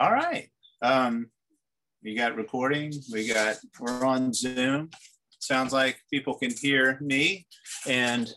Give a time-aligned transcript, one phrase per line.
[0.00, 0.48] All right.
[0.80, 1.26] Um,
[2.02, 2.90] we got recording.
[3.12, 4.88] We got we're on Zoom.
[5.40, 7.46] Sounds like people can hear me,
[7.86, 8.32] and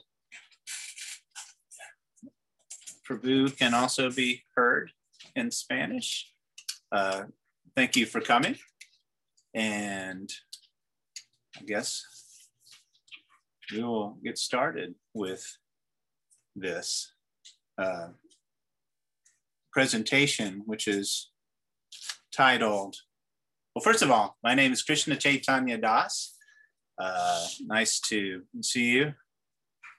[3.07, 4.91] Prabhu can also be heard
[5.38, 6.29] in Spanish.
[6.92, 7.24] Uh,
[7.78, 8.58] thank you for coming,
[9.54, 10.30] and
[11.58, 12.04] I guess
[13.72, 15.46] we will get started with
[16.58, 17.14] this
[17.77, 18.09] uh,
[19.72, 21.30] presentation, which is
[22.35, 22.95] titled,
[23.75, 26.35] well, first of all, my name is Krishna Chaitanya Das.
[26.99, 29.13] Uh, nice to see you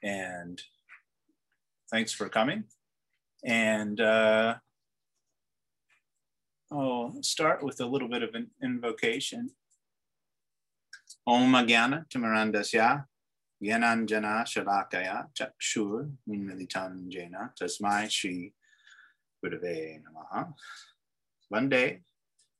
[0.03, 0.61] and
[1.91, 2.65] thanks for coming.
[3.45, 4.57] And uh,
[6.73, 9.51] I'll start with a little bit of an invocation.
[11.27, 13.05] Om Agana Timarandasya
[13.63, 18.53] Yananjana Shalakaya Chakshur Minmilitan Jena Tasmai Shri
[19.45, 20.53] Gurave Namaha.
[21.53, 22.01] Vande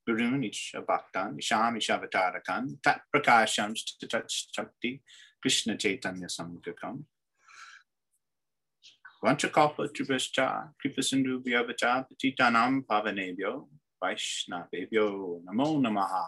[0.07, 3.73] Gurun Isha Bhaktan Isham Ishavatarakan Tat Prakasham
[4.09, 5.01] Tat Shakti
[5.41, 7.03] Krishna Chaitanya Samgakam.
[9.23, 13.67] Vanchakalpa Tribhascha Kripa Sindhu Vyavacha Patitanam Pavanebhyo
[14.03, 16.27] Vaishnavebhyo Namo Namaha.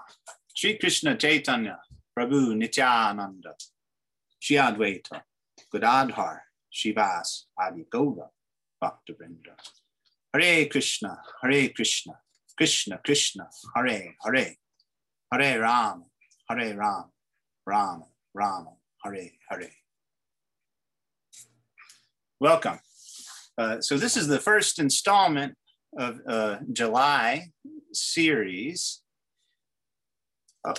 [0.55, 1.79] Sri Krishna Chaitanya
[2.17, 3.53] Prabhu Nityananda
[4.39, 5.21] Shri Advaita
[5.71, 6.39] Gadadhar
[6.73, 8.27] Shivas Adi Gaura
[8.83, 9.55] Bhaktivinoda
[10.33, 12.13] Hare Krishna, Hare Krishna,
[12.57, 14.55] Krishna Krishna, Hare Hare,
[15.31, 16.05] Hare Ram,
[16.49, 17.05] Hare Ram,
[17.67, 18.67] Ram Ram,
[19.03, 19.69] Hare Hare.
[22.39, 22.79] Welcome.
[23.57, 25.55] Uh, so this is the first installment
[25.97, 27.51] of uh, July
[27.93, 29.01] series.
[30.65, 30.73] How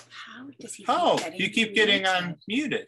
[0.61, 0.84] does he?
[0.89, 2.87] Oh, you keep getting unmuted.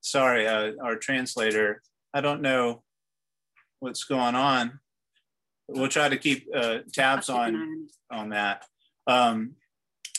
[0.00, 1.82] Sorry, uh, our translator.
[2.12, 2.82] I don't know
[3.78, 4.80] what's going on.
[5.72, 8.64] We'll try to keep uh, tabs I'll keep an on on on that.
[9.06, 9.54] Um,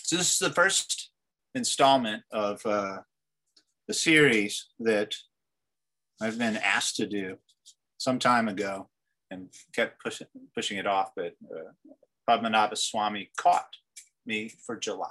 [0.04, 1.12] so this is the first
[1.56, 3.00] installment of uh,
[3.88, 5.16] the series that
[6.22, 7.38] I've been asked to do
[7.98, 8.90] some time ago
[9.30, 11.72] and kept pushing pushing it off, but uh,
[12.30, 13.76] Padmanabha Swami caught
[14.26, 15.08] me for July.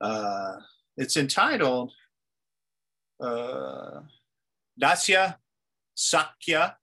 [0.00, 0.56] Uh,
[0.96, 1.92] it's entitled
[3.20, 4.00] uh,
[4.80, 5.36] Dasya
[5.94, 6.76] Sakya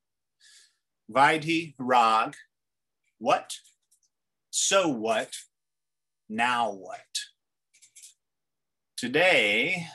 [1.11, 2.35] Vaidhi Rag.
[3.19, 3.53] What?
[4.49, 5.35] So what?
[6.29, 6.99] Now what?
[8.97, 9.87] Today,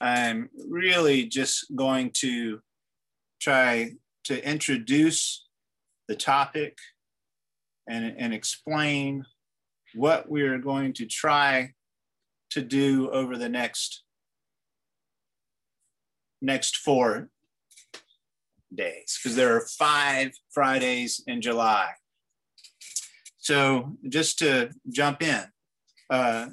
[0.00, 2.60] I'm really just going to
[3.40, 3.92] try
[4.24, 5.46] to introduce
[6.08, 6.78] the topic
[7.88, 9.24] and, and explain
[9.94, 11.72] what we're going to try
[12.50, 14.02] to do over the next
[16.40, 17.28] next four
[18.74, 21.90] days because there are five Fridays in July.
[23.38, 25.44] So just to jump in,
[26.10, 26.46] uh,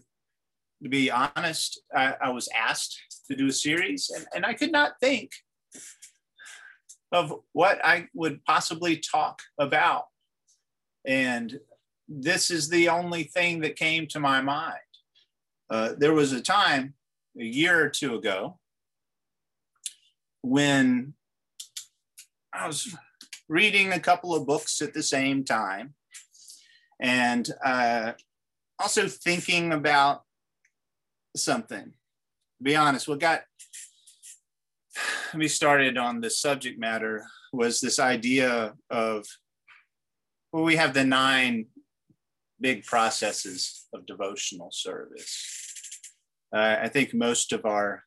[0.84, 3.00] to be honest, I, I was asked
[3.30, 5.32] to do a series and, and I could not think
[7.12, 10.06] of what I would possibly talk about.
[11.06, 11.60] And
[12.08, 14.76] this is the only thing that came to my mind.
[15.70, 16.94] Uh, there was a time
[17.40, 18.60] a year or two ago
[20.42, 21.14] when
[22.54, 22.96] I was
[23.48, 25.94] reading a couple of books at the same time
[27.02, 28.14] and uh,
[28.80, 30.24] also thinking about
[31.36, 31.86] something.
[31.86, 33.42] To be honest, what got
[35.34, 39.26] me started on this subject matter was this idea of
[40.54, 41.68] well, we have the nine
[42.60, 45.48] big processes of devotional service.
[46.54, 48.04] Uh, I think most of our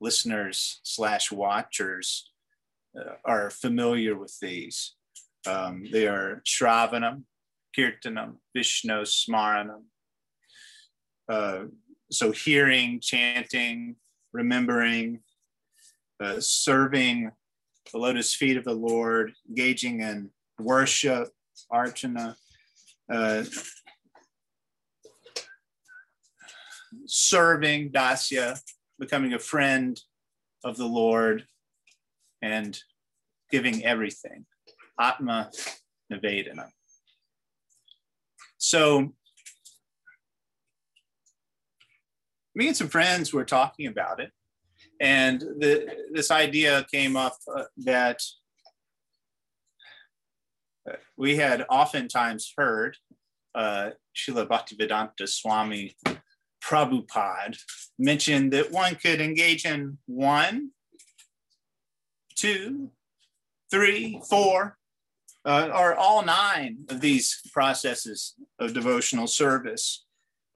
[0.00, 2.30] listeners slash watchers
[3.24, 4.94] are familiar with these.
[5.46, 7.22] Um, they are Shravanam,
[7.76, 9.82] Kirtanam, Vishnu Smaranam.
[11.28, 11.64] Uh,
[12.10, 13.96] so hearing, chanting,
[14.32, 15.20] remembering,
[16.22, 17.30] uh, serving
[17.92, 21.28] the lotus feet of the Lord, engaging in worship,
[21.72, 22.34] archana,
[23.12, 23.44] uh,
[27.06, 28.60] serving dasya,
[28.98, 30.00] becoming a friend
[30.64, 31.46] of the Lord,
[32.42, 32.78] and
[33.50, 34.46] giving everything.
[34.98, 35.50] Atma
[36.12, 36.68] Nivedana.
[38.58, 39.12] So,
[42.54, 44.32] me and some friends were talking about it,
[45.00, 48.20] and the, this idea came up uh, that
[51.16, 52.96] we had oftentimes heard
[53.54, 55.96] uh, Srila Bhaktivedanta Swami
[56.62, 57.58] Prabhupada
[57.98, 60.70] mention that one could engage in one,
[62.34, 62.90] two,
[63.70, 64.76] three, four,
[65.44, 70.04] uh, are all nine of these processes of devotional service.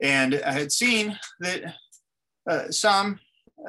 [0.01, 1.75] And I had seen that
[2.49, 3.19] uh, some,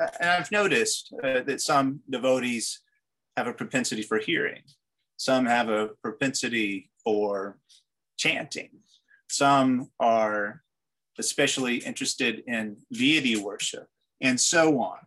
[0.01, 2.81] uh, and I've noticed uh, that some devotees
[3.37, 4.63] have a propensity for hearing,
[5.17, 7.59] some have a propensity for
[8.17, 8.71] chanting,
[9.29, 10.63] some are
[11.19, 13.87] especially interested in deity worship,
[14.21, 14.99] and so on.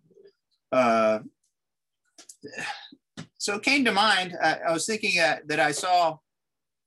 [3.46, 6.18] Uh, so it came to mind, I, I was thinking uh, that I saw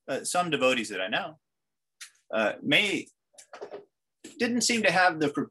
[0.09, 1.39] uh, some devotees that I know
[2.33, 3.07] uh, may
[4.39, 5.49] didn't seem to have the,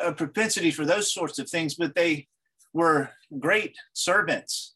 [0.00, 2.28] a propensity for those sorts of things, but they
[2.72, 4.74] were great servants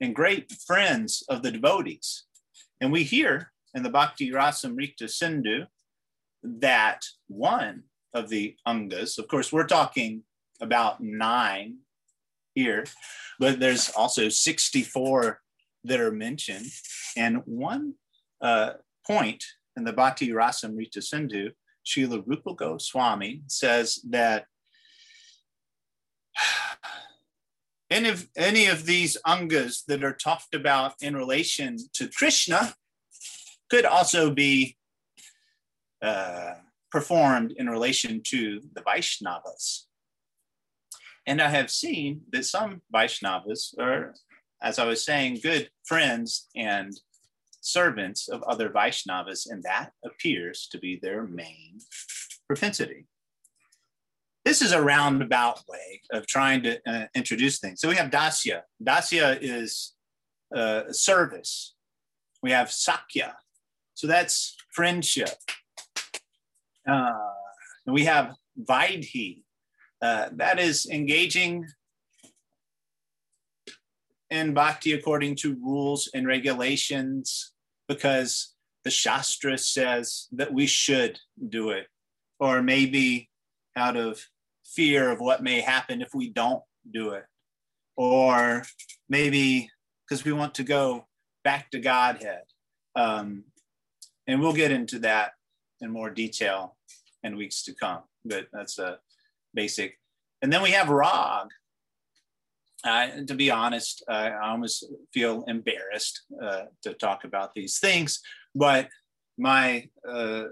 [0.00, 2.24] and great friends of the devotees.
[2.80, 5.66] And we hear in the Bhakti Rasamrita Sindhu
[6.42, 10.22] that one of the Angas, of course, we're talking
[10.60, 11.78] about nine
[12.54, 12.84] here,
[13.38, 15.40] but there's also 64
[15.84, 16.66] that are mentioned.
[17.16, 17.94] And one
[18.40, 18.72] uh,
[19.06, 19.44] point
[19.76, 21.50] in the Bhakti Rasamrita Sindhu,
[21.86, 24.46] Srila Rupa Goswami says that
[27.90, 32.74] any of, any of these angas that are talked about in relation to Krishna
[33.70, 34.76] could also be
[36.02, 36.54] uh,
[36.90, 39.86] performed in relation to the Vaishnavas.
[41.26, 44.14] And I have seen that some Vaishnavas are,
[44.62, 46.92] as I was saying, good friends and
[47.60, 51.78] servants of other Vaishnavas, and that appears to be their main
[52.46, 53.06] propensity.
[54.44, 57.80] This is a roundabout way of trying to uh, introduce things.
[57.80, 58.60] So we have Dasya.
[58.82, 59.94] Dasya is
[60.54, 61.74] uh, service.
[62.42, 63.36] We have Sakya.
[63.94, 65.30] So that's friendship.
[66.86, 67.12] Uh,
[67.86, 69.43] we have Vaidhi.
[70.04, 71.66] Uh, that is engaging
[74.28, 77.52] in bhakti according to rules and regulations
[77.88, 78.52] because
[78.84, 81.18] the Shastra says that we should
[81.48, 81.86] do it,
[82.38, 83.30] or maybe
[83.76, 84.20] out of
[84.66, 86.62] fear of what may happen if we don't
[86.92, 87.24] do it,
[87.96, 88.62] or
[89.08, 89.70] maybe
[90.06, 91.06] because we want to go
[91.44, 92.42] back to Godhead.
[92.94, 93.44] Um,
[94.26, 95.32] and we'll get into that
[95.80, 96.76] in more detail
[97.22, 98.98] in weeks to come, but that's a
[99.54, 99.98] basic.
[100.42, 101.48] And then we have Rag.
[102.84, 108.20] Uh, to be honest, I almost feel embarrassed uh, to talk about these things,
[108.54, 108.88] but
[109.38, 110.44] my uh,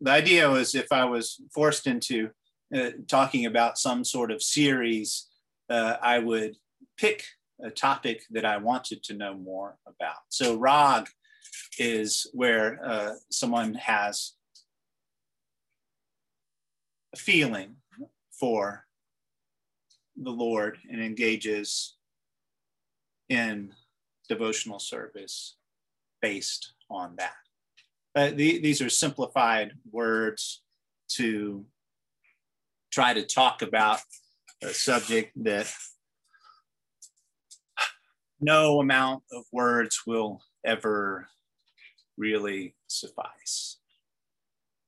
[0.00, 2.30] the idea was if I was forced into
[2.74, 5.28] uh, talking about some sort of series,
[5.70, 6.56] uh, I would
[6.96, 7.24] pick
[7.64, 10.18] a topic that I wanted to know more about.
[10.28, 11.08] So Rag
[11.78, 14.32] is where uh, someone has
[17.14, 17.76] a feeling
[18.38, 18.84] for
[20.16, 21.96] the Lord and engages
[23.28, 23.72] in
[24.28, 25.56] devotional service
[26.22, 27.34] based on that.
[28.14, 30.62] Uh, the, these are simplified words
[31.08, 31.66] to
[32.90, 34.00] try to talk about
[34.62, 35.70] a subject that
[38.40, 41.28] no amount of words will ever
[42.16, 43.78] really suffice.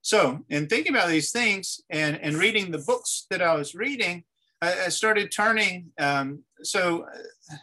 [0.08, 4.24] So, in thinking about these things and, and reading the books that I was reading,
[4.62, 7.56] I, I started turning um, so uh,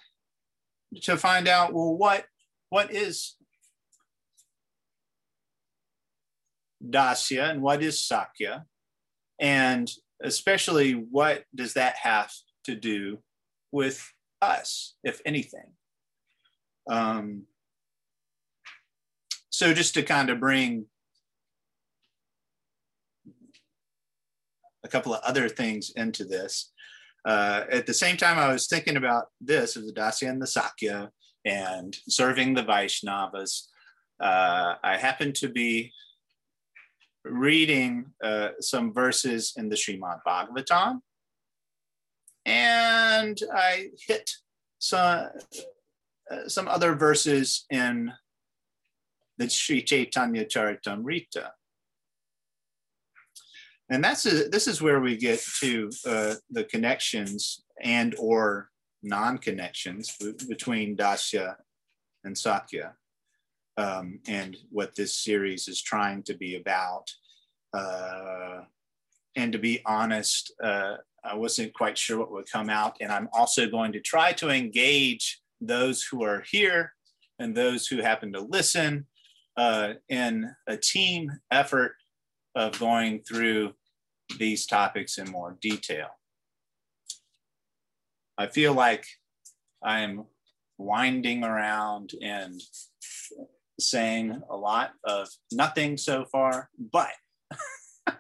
[1.01, 2.25] to find out well what
[2.69, 3.35] what is
[6.87, 8.65] dasya and what is sakya,
[9.41, 9.89] and
[10.21, 12.31] especially what does that have
[12.65, 13.23] to do
[13.71, 14.07] with
[14.43, 15.73] us, if anything.
[16.87, 17.47] Um,
[19.49, 20.85] so just to kind of bring
[24.85, 26.71] a couple of other things into this.
[27.25, 30.47] Uh, at the same time, I was thinking about this of the Dasya and the
[30.47, 31.09] Sakya
[31.43, 33.63] and serving the Vaishnavas.
[34.19, 35.91] Uh, I happened to be
[37.25, 40.99] reading uh, some verses in the Srimad Bhagavatam,
[42.45, 44.29] and I hit
[44.77, 45.29] some,
[46.29, 48.13] uh, some other verses in
[49.39, 51.49] the Sri Chaitanya Charitamrita.
[53.89, 58.69] And that's a, this is where we get to uh, the connections and or
[59.03, 61.55] non-connections between Dasya
[62.23, 62.93] and Sakya
[63.77, 67.11] um, and what this series is trying to be about.
[67.73, 68.61] Uh,
[69.35, 72.97] and to be honest, uh, I wasn't quite sure what would come out.
[73.01, 76.93] And I'm also going to try to engage those who are here
[77.39, 79.05] and those who happen to listen
[79.57, 81.95] uh, in a team effort
[82.55, 83.73] of going through
[84.39, 86.07] these topics in more detail.
[88.37, 89.05] I feel like
[89.83, 90.25] I'm
[90.77, 92.61] winding around and
[93.79, 97.11] saying a lot of nothing so far, but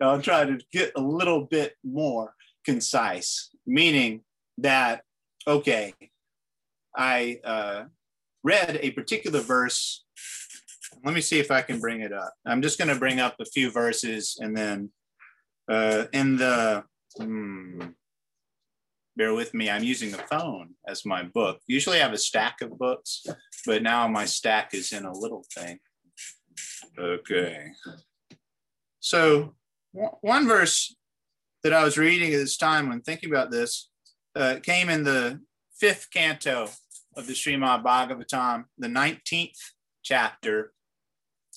[0.00, 2.34] I'll try to get a little bit more
[2.64, 4.22] concise, meaning
[4.58, 5.02] that,
[5.46, 5.94] okay,
[6.96, 7.84] I uh,
[8.42, 10.04] read a particular verse.
[11.04, 12.32] Let me see if I can bring it up.
[12.46, 14.90] I'm just going to bring up a few verses and then
[15.68, 16.84] uh, in the,
[17.16, 17.80] hmm,
[19.16, 21.60] bear with me, I'm using the phone as my book.
[21.66, 23.26] Usually I have a stack of books,
[23.66, 25.78] but now my stack is in a little thing.
[26.98, 27.72] Okay.
[29.00, 29.54] So
[29.92, 30.94] one verse
[31.62, 33.90] that I was reading at this time when thinking about this
[34.36, 35.40] uh, came in the
[35.78, 36.68] fifth canto
[37.16, 39.58] of the Srimad Bhagavatam, the 19th
[40.02, 40.72] chapter,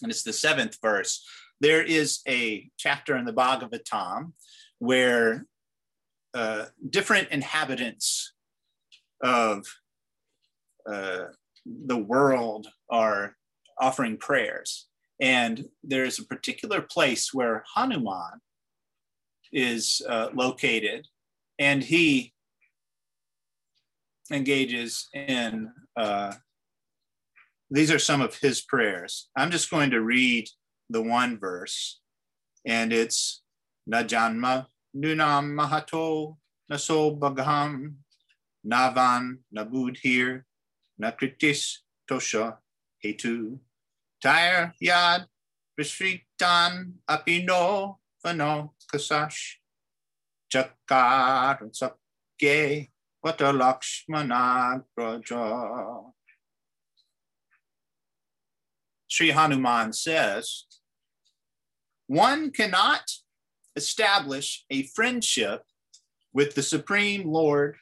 [0.02, 1.26] and it's the seventh verse.
[1.60, 4.34] There is a chapter in the Bhagavatam
[4.80, 5.46] where
[6.34, 8.34] uh, different inhabitants
[9.22, 9.68] of
[10.90, 11.26] uh,
[11.66, 13.36] the world are
[13.80, 14.88] offering prayers.
[15.20, 18.42] And there's a particular place where Hanuman
[19.52, 21.08] is uh, located,
[21.60, 22.34] and he
[24.32, 26.34] engages in uh,
[27.72, 29.30] these are some of his prayers.
[29.36, 30.50] I'm just going to read
[30.90, 32.02] the one verse,
[32.68, 33.42] and it's
[33.90, 36.36] Najanma Nunam Mahato
[36.70, 37.96] Naso Bhagam
[38.68, 40.44] Navan Nabudhir
[41.02, 41.78] Nakritis
[42.10, 42.58] Tosha
[43.04, 43.58] Hetu
[44.22, 45.26] Tire Yad
[45.80, 49.56] Vishritan Apino Vano Kasash
[50.54, 52.90] Chakar Sakye
[53.26, 56.12] Vata Lakshmana Braja.
[59.12, 60.64] Sri Hanuman says,
[62.08, 63.12] one cannot
[63.76, 65.64] establish a friendship
[66.32, 67.76] with the Supreme Lord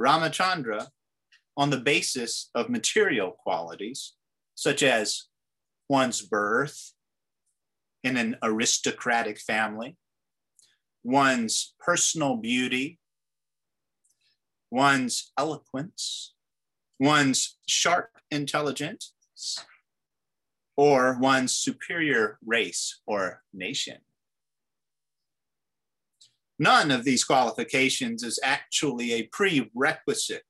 [0.00, 0.88] Ramachandra
[1.58, 4.14] on the basis of material qualities,
[4.54, 5.26] such as
[5.90, 6.94] one's birth
[8.02, 9.98] in an aristocratic family,
[11.04, 12.98] one's personal beauty,
[14.70, 16.32] one's eloquence,
[16.98, 19.12] one's sharp intelligence,
[20.76, 23.98] or one's superior race or nation.
[26.58, 30.44] None of these qualifications is actually a prerequisite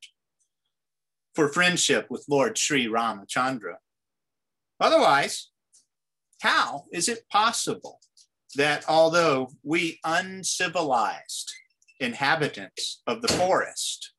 [1.34, 3.76] for friendship with Lord Sri Ramachandra.
[4.78, 5.48] Otherwise,
[6.42, 8.00] how is it possible
[8.56, 11.50] that although we uncivilized
[12.00, 14.12] inhabitants of the forest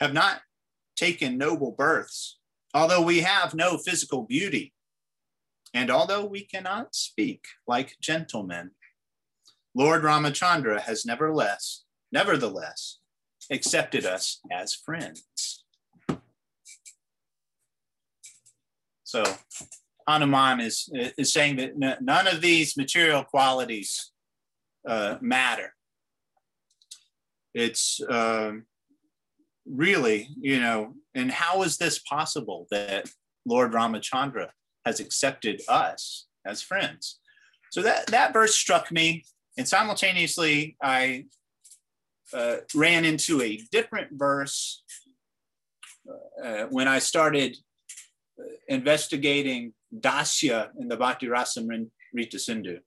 [0.00, 0.40] have not
[0.96, 2.38] taken noble births,
[2.74, 4.74] although we have no physical beauty,
[5.74, 8.72] and although we cannot speak like gentlemen,
[9.74, 12.98] Lord Ramachandra has nevertheless, nevertheless
[13.50, 15.24] accepted us as friends.
[19.04, 19.24] So
[20.06, 24.12] Hanuman is, is saying that none of these material qualities
[24.86, 25.74] uh, matter.
[27.54, 28.52] It's uh,
[29.66, 33.10] really, you know, and how is this possible that
[33.46, 34.48] Lord Ramachandra
[34.84, 37.18] has accepted us as friends?
[37.70, 39.24] So that, that verse struck me,
[39.56, 41.26] and simultaneously, I
[42.32, 44.82] uh, ran into a different verse
[46.42, 47.56] uh, when I started
[48.38, 52.78] uh, investigating Dasya in the Bhakti Rasamrita Sindhu.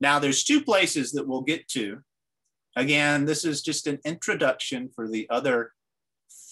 [0.00, 2.00] Now, there's two places that we'll get to.
[2.76, 5.72] Again, this is just an introduction for the other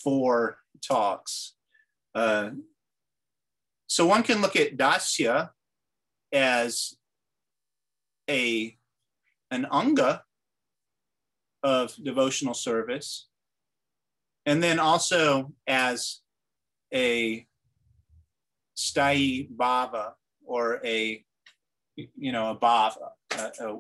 [0.05, 1.55] four talks.
[2.14, 2.50] Uh,
[3.90, 5.50] so one can look at Dasya
[6.32, 6.94] as
[8.30, 8.76] a
[9.50, 10.23] an anga
[11.64, 13.26] of devotional service,
[14.47, 16.20] and then also as
[16.94, 17.44] a
[18.78, 20.12] stai bhava
[20.44, 21.25] or a
[21.97, 23.09] you know a bhava.
[23.37, 23.78] Uh,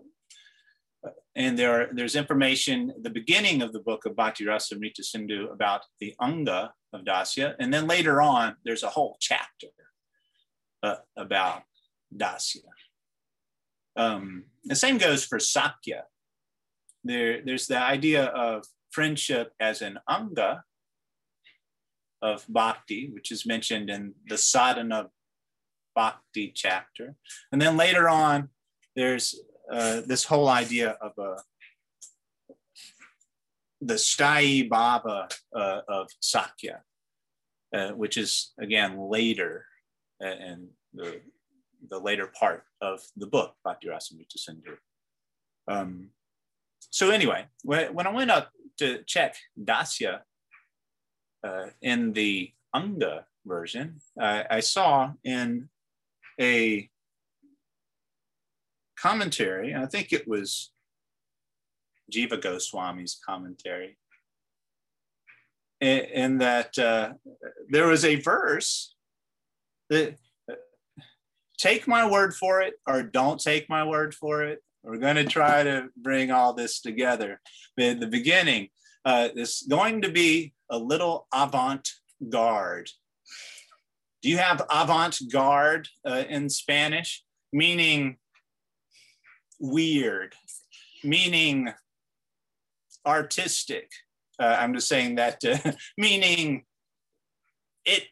[1.36, 5.82] and there there's information at the beginning of the book of Bhakti Rasamrita Sindhu about
[6.00, 9.68] the anga of dasya, and then later on there's a whole chapter
[10.82, 11.62] uh, about
[12.14, 12.68] dasya.
[13.96, 16.04] Um, the same goes for sakya.
[17.04, 20.64] There, there's the idea of friendship as an anga
[22.22, 25.08] of bhakti, which is mentioned in the sadhana
[25.94, 27.16] bhakti chapter.
[27.52, 28.50] And then later on,
[28.96, 29.34] there's
[29.72, 31.36] uh, this whole idea of a
[33.80, 36.82] the Stai Bhava uh, of Sakya,
[37.74, 39.64] uh, which is again later
[40.20, 41.20] in the,
[41.88, 44.76] the later part of the book, Bhakti Rasamrita Sindhu.
[45.68, 46.10] Um,
[46.90, 50.20] so anyway, when, I went up to check Dasya
[51.46, 55.68] uh, in the Anga version, uh, I saw in
[56.40, 56.88] a
[58.98, 60.72] commentary, I think it was
[62.12, 63.96] Jiva Goswami's commentary,
[65.80, 67.12] in, in that uh,
[67.68, 68.94] there was a verse
[69.90, 70.16] that
[71.58, 74.60] take my word for it or don't take my word for it.
[74.82, 77.40] We're going to try to bring all this together.
[77.76, 78.68] But in the beginning,
[79.04, 81.86] uh, it's going to be a little avant
[82.30, 82.88] garde.
[84.22, 87.22] Do you have avant garde uh, in Spanish?
[87.52, 88.16] Meaning
[89.58, 90.34] weird,
[91.04, 91.72] meaning
[93.04, 93.90] artistic.
[94.38, 96.64] Uh, I'm just saying that, uh, meaning
[97.84, 98.06] it's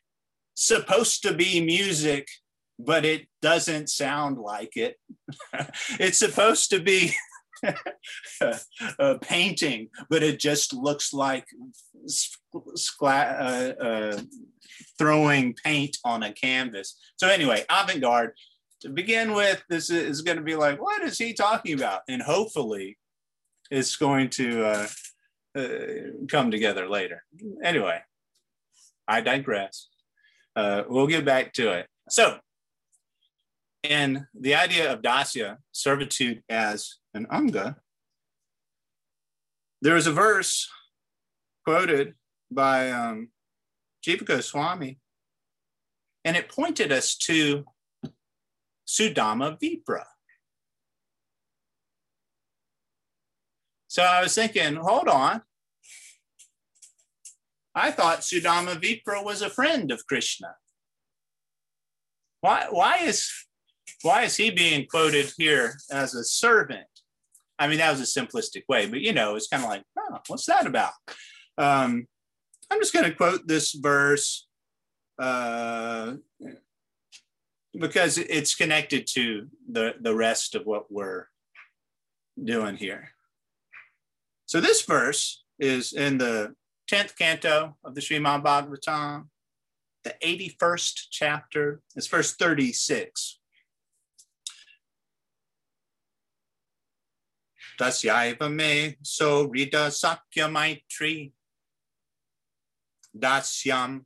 [0.67, 2.29] supposed to be music,
[2.79, 4.97] but it doesn't sound like it.
[5.99, 7.12] it's supposed to be
[8.99, 11.47] a painting, but it just looks like
[13.03, 14.21] uh, uh,
[14.99, 16.99] throwing paint on a canvas.
[17.17, 18.33] So anyway, avant-garde.
[18.83, 22.03] To begin with, this is going to be like, what is he talking about?
[22.09, 22.97] And hopefully,
[23.73, 24.87] it's going to uh,
[25.59, 25.69] uh,
[26.29, 27.25] come together later.
[27.65, 28.00] Anyway,
[29.09, 29.88] I digress.
[30.59, 31.87] Uh, we'll get back to it.
[32.09, 32.41] So,
[33.85, 37.77] and the idea of dasya, servitude as an anga,
[39.81, 40.69] there is a verse
[41.65, 42.15] quoted
[42.50, 43.29] by um,
[44.05, 44.99] Jiva Goswami,
[46.25, 47.65] and it pointed us to
[48.85, 50.03] Sudama Vipra.
[53.87, 55.43] So I was thinking, hold on.
[57.79, 60.55] I thought Sudama Vipra was a friend of Krishna.
[62.41, 63.31] Why, why, is,
[64.03, 66.87] why is he being quoted here as a servant?
[67.59, 70.19] I mean, that was a simplistic way, but you know, it's kind of like, oh,
[70.29, 70.93] what's that about?
[71.57, 72.07] Um,
[72.71, 74.47] I'm just going to quote this verse
[75.19, 76.15] uh,
[77.79, 81.27] because it's connected to the, the rest of what we're
[82.43, 83.11] doing here.
[84.47, 86.55] So this verse is in the
[86.90, 89.27] 10th canto of the Srimad Bhagavatam,
[90.05, 91.81] the 81st chapter.
[91.94, 93.40] It's verse 36.
[97.79, 101.31] Dasyaiva me so rida sakya maitri
[103.16, 104.01] dasyam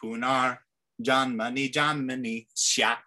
[0.00, 0.58] punar
[1.02, 2.98] janmani janmani syat.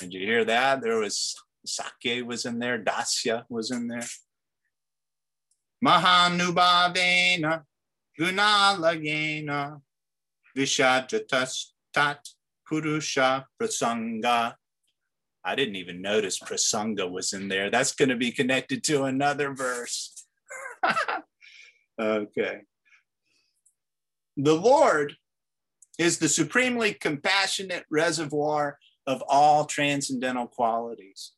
[0.00, 0.82] Did you hear that?
[0.82, 4.06] There was Sakya was in there, Dasya was in there.
[5.84, 7.64] Mahanubhavena
[8.18, 9.80] gunalagena
[10.56, 12.28] vishajatas tat
[12.66, 14.54] purusha prasanga.
[15.44, 17.70] I didn't even notice prasanga was in there.
[17.70, 20.26] That's going to be connected to another verse.
[22.00, 22.62] okay.
[24.36, 25.14] The Lord
[25.98, 31.32] is the supremely compassionate reservoir of all transcendental qualities.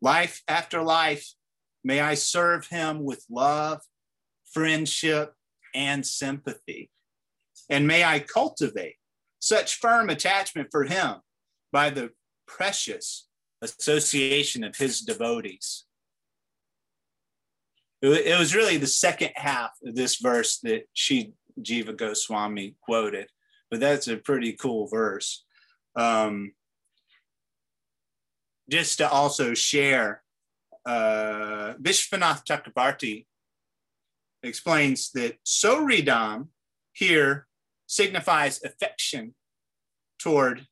[0.00, 1.34] Life after life,
[1.82, 3.80] may I serve him with love,
[4.52, 5.34] friendship,
[5.74, 6.90] and sympathy.
[7.70, 8.96] And may I cultivate
[9.40, 11.16] such firm attachment for him
[11.72, 12.10] by the
[12.46, 13.28] precious
[13.62, 15.84] association of his devotees.
[18.00, 23.28] It was really the second half of this verse that she Jiva Goswami quoted,
[23.70, 25.44] but that's a pretty cool verse.
[25.96, 26.52] Um,
[28.70, 30.22] just to also share,
[30.86, 33.26] uh, Vishwanath Chakrabarti
[34.42, 36.48] explains that Soridam
[36.92, 37.46] here
[37.86, 39.34] signifies affection
[40.18, 40.66] toward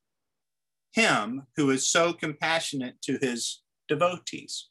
[0.93, 4.69] him who is so compassionate to his devotees.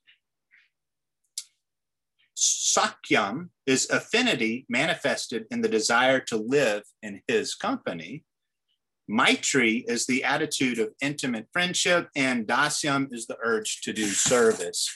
[2.38, 8.25] Sakyam is affinity manifested in the desire to live in his company.
[9.08, 14.91] Maitri is the attitude of intimate friendship, and Dasyam is the urge to do service.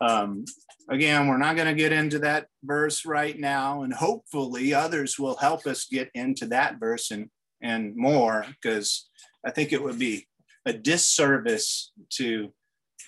[0.00, 0.44] Um,
[0.90, 5.36] again, we're not going to get into that verse right now, and hopefully others will
[5.36, 7.30] help us get into that verse and,
[7.62, 9.08] and more, because
[9.46, 10.26] I think it would be
[10.66, 12.52] a disservice to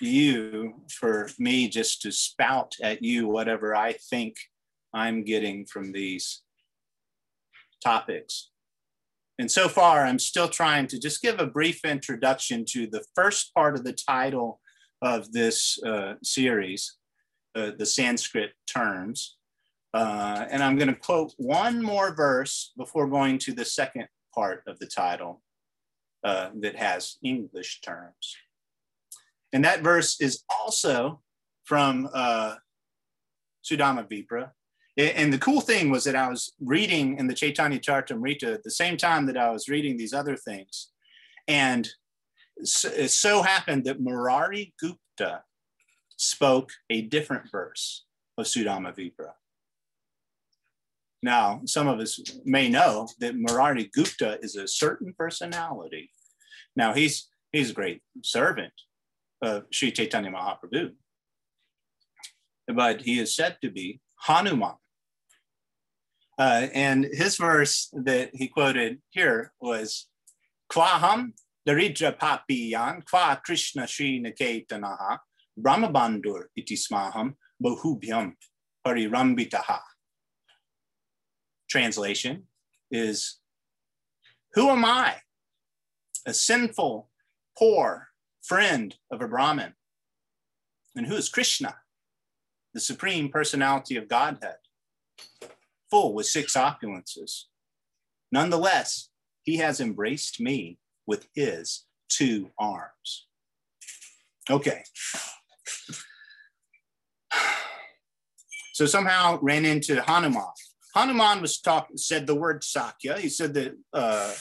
[0.01, 4.35] you for me just to spout at you whatever I think
[4.93, 6.41] I'm getting from these
[7.83, 8.49] topics.
[9.39, 13.53] And so far, I'm still trying to just give a brief introduction to the first
[13.53, 14.59] part of the title
[15.01, 16.95] of this uh, series,
[17.53, 19.37] the Sanskrit terms.
[19.93, 24.63] Uh, and I'm going to quote one more verse before going to the second part
[24.67, 25.41] of the title
[26.23, 28.35] uh, that has English terms.
[29.51, 31.21] And that verse is also
[31.63, 32.55] from uh,
[33.63, 34.51] Sudama Vipra.
[34.97, 38.71] And the cool thing was that I was reading in the Chaitanya Charitamrita at the
[38.71, 40.89] same time that I was reading these other things.
[41.47, 41.87] And
[42.57, 45.43] it so happened that Murari Gupta
[46.17, 48.05] spoke a different verse
[48.37, 49.33] of Sudama Vipra.
[51.21, 56.11] Now, some of us may know that Murari Gupta is a certain personality.
[56.75, 58.73] Now, he's he's a great servant
[59.41, 60.91] of Sri Chaitanya Mahaprabhu,
[62.67, 64.75] but he is said to be Hanuman.
[66.37, 70.07] Uh, and his verse that he quoted here was
[70.71, 71.33] Kwaham
[71.67, 75.19] Daridra Papiyan Kwa Krishna Sri Niketanaha
[75.59, 78.33] Brahmabandur iti smaham bahubhyam
[78.85, 79.79] parirambitaha.
[81.69, 82.43] Translation
[82.91, 83.39] is
[84.53, 85.15] Who am I?
[86.25, 87.09] A sinful,
[87.57, 88.09] poor
[88.41, 89.73] friend of a Brahmin.
[90.95, 91.75] And who is Krishna?
[92.73, 94.57] The supreme personality of Godhead,
[95.89, 97.43] full with six opulences.
[98.31, 99.09] Nonetheless,
[99.43, 103.27] he has embraced me with his two arms.
[104.49, 104.83] Okay.
[108.75, 110.41] So somehow ran into Hanuman.
[110.95, 113.19] Hanuman was talk said the word Sakya.
[113.19, 114.33] He said that uh,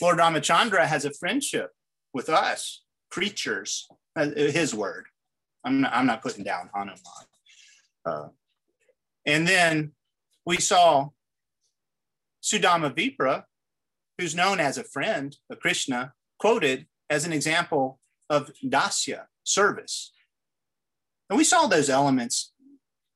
[0.00, 1.72] Lord Ramachandra has a friendship
[2.14, 3.88] with us creatures.
[4.14, 5.06] Uh, his word.
[5.64, 7.00] I'm not, I'm not putting down Hanuman.
[8.04, 8.28] Uh,
[9.24, 9.92] and then
[10.44, 11.10] we saw
[12.42, 13.44] Sudama Vipra,
[14.18, 20.12] who's known as a friend of Krishna, quoted as an example of dasya, service.
[21.32, 22.52] And we saw those elements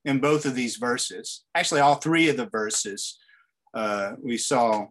[0.07, 1.44] in both of these verses.
[1.55, 3.18] Actually, all three of the verses,
[3.74, 4.87] uh, we saw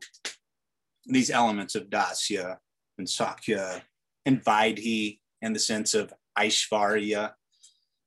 [1.08, 2.58] these elements of dasya
[3.00, 3.82] and sakya
[4.28, 7.34] and vaidhi in the sense of aishvarya.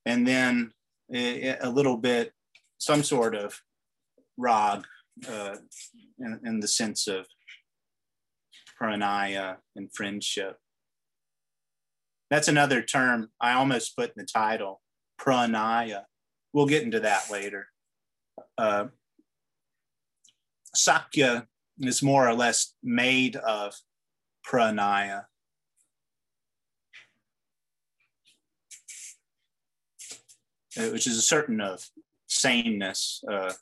[0.06, 0.70] And then
[1.12, 2.32] a, little bit,
[2.78, 3.60] some sort of
[4.36, 4.84] rag
[5.28, 5.56] uh,
[6.20, 7.26] in, in the sense of
[8.80, 10.58] pranaya and friendship.
[12.30, 14.80] That's another term I almost put in the title,
[15.20, 16.04] pranaya.
[16.52, 17.68] We'll get into that later.
[18.56, 18.86] Uh,
[20.74, 21.46] Sakya
[21.80, 23.74] is more or less made of
[24.46, 25.24] pranaya.
[30.78, 31.84] Uh, which is a certain of
[32.28, 33.22] sameness.
[33.30, 33.52] Uh,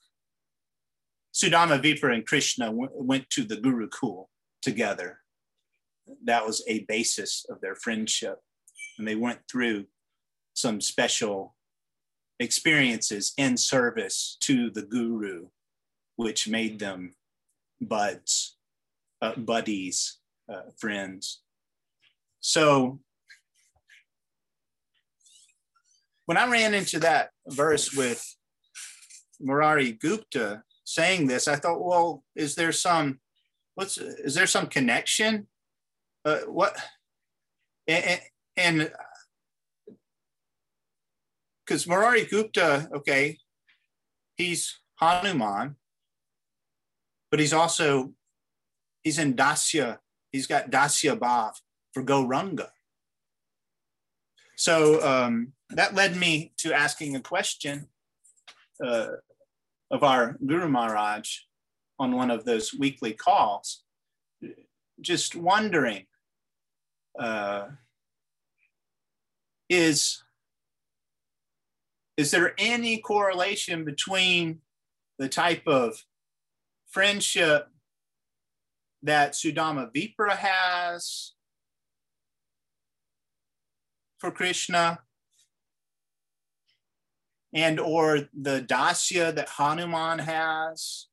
[1.34, 4.26] Sudama Vipra and Krishna went to the Gurukul
[4.60, 5.20] together.
[6.24, 8.40] That was a basis of their friendship.
[8.98, 9.86] And they went through
[10.56, 11.54] some special
[12.40, 15.48] experiences in service to the guru,
[16.16, 17.14] which made them
[17.80, 18.56] buds,
[19.20, 20.18] uh, buddies,
[20.52, 21.42] uh, friends.
[22.40, 23.00] So
[26.24, 28.24] when I ran into that verse with
[29.40, 33.20] Murari Gupta saying this, I thought, well, is there some
[33.74, 35.48] what's is there some connection?
[36.24, 36.76] Uh, what
[37.86, 38.20] and,
[38.56, 38.92] and
[41.66, 43.38] because Murari Gupta, okay,
[44.36, 45.76] he's Hanuman,
[47.30, 48.12] but he's also
[49.02, 49.98] he's in Dasya.
[50.30, 51.52] He's got Dasya Bhav
[51.92, 52.68] for Gauranga.
[54.56, 57.88] So um, that led me to asking a question
[58.84, 59.08] uh,
[59.90, 61.28] of our Guru Maharaj
[61.98, 63.82] on one of those weekly calls,
[65.00, 66.06] just wondering
[67.18, 67.66] uh,
[69.68, 70.22] is
[72.16, 74.60] is there any correlation between
[75.18, 76.04] the type of
[76.88, 77.68] friendship
[79.02, 81.32] that Sudama Vipra has
[84.18, 85.00] for Krishna
[87.52, 91.06] and or the dasya that Hanuman has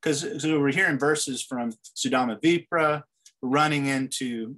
[0.00, 3.02] because so we're hearing verses from Sudama Vipra
[3.42, 4.56] running into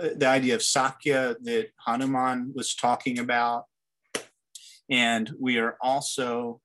[0.00, 3.64] uh, the idea of Sakya that Hanuman was talking about.
[4.90, 6.60] And we are also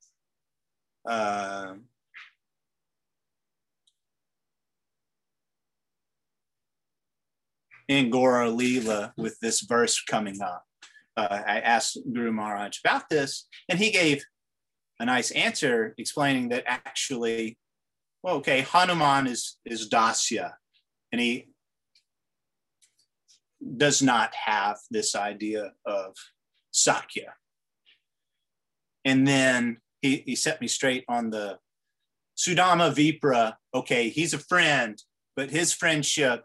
[1.07, 1.75] uh,
[7.87, 10.63] in Gora Leela with this verse coming up.
[11.15, 14.23] Uh, I asked Guru Maharaj about this, and he gave
[14.99, 17.57] a nice answer explaining that actually
[18.23, 20.53] well, okay, Hanuman is is Dasya,
[21.11, 21.47] and he
[23.77, 26.15] does not have this idea of
[26.71, 27.33] Sakya.
[29.05, 31.59] And then he, he set me straight on the
[32.37, 33.55] Sudama Vipra.
[33.73, 35.01] Okay, he's a friend,
[35.35, 36.43] but his friendship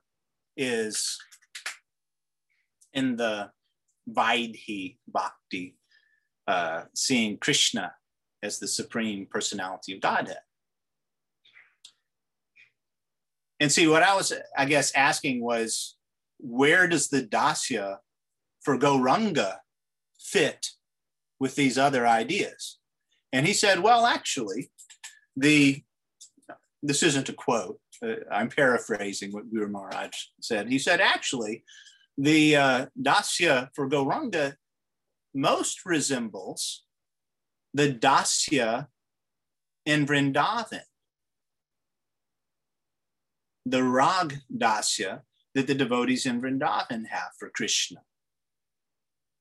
[0.57, 1.19] is
[2.93, 3.51] in the
[4.09, 5.77] Vaidhi Bhakti,
[6.47, 7.95] uh, seeing Krishna
[8.43, 10.39] as the supreme personality of Godhead.
[13.61, 15.97] And see, what I was, I guess, asking was
[16.39, 17.99] where does the Dasya
[18.63, 19.59] for Gauranga
[20.21, 20.67] fit
[21.45, 22.79] with these other ideas?
[23.31, 24.71] And he said, well, actually,
[25.37, 25.83] the
[26.83, 27.79] this isn't a quote.
[28.03, 30.71] Uh, I'm paraphrasing what Guru Maharaj said.
[30.71, 31.65] He said, actually,
[32.17, 34.55] the uh, Dasya for Gauranga
[35.35, 36.85] most resembles
[37.75, 38.87] the Dasya
[39.85, 40.89] in Vrindavan,
[43.67, 45.21] the Rag Dasya
[45.55, 48.01] that the devotees in Vrindavan have for Krishna.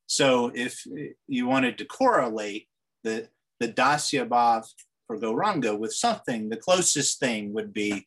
[0.08, 0.84] So if
[1.28, 2.68] you wanted to correlate
[3.04, 4.66] the, the Dasya Bhav
[5.08, 8.06] for Gauranga with something, the closest thing would be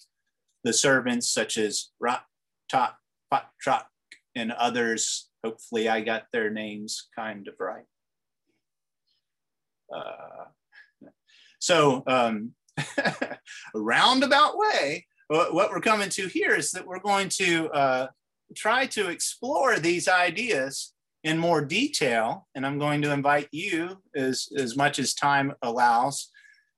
[0.64, 2.24] the servants such as Rat,
[2.72, 3.84] Patrak,
[4.34, 5.28] and others.
[5.44, 7.84] Hopefully, I got their names kind of right.
[9.94, 10.46] Uh,
[11.60, 12.52] so, um,
[12.98, 13.38] a
[13.74, 18.06] roundabout way, what we're coming to here is that we're going to uh,
[18.54, 20.92] try to explore these ideas
[21.26, 22.46] in more detail.
[22.54, 26.30] And I'm going to invite you, as, as much as time allows,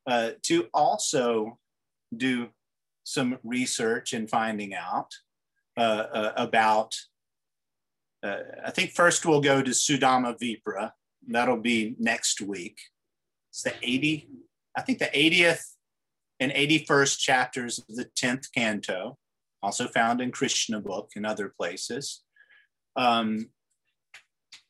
[0.07, 1.59] uh, to also
[2.17, 2.49] do
[3.05, 5.11] some research and finding out
[5.77, 6.95] uh, uh, about.
[8.23, 10.93] Uh, I think first we'll go to Sudama Vipra.
[11.27, 12.79] That'll be next week.
[13.51, 14.31] It's the 80,
[14.79, 15.63] I think the 80th
[16.41, 19.19] and 81st chapters of the 10th canto,
[19.63, 22.23] also found in Krishna book and other places.
[22.97, 23.51] Um,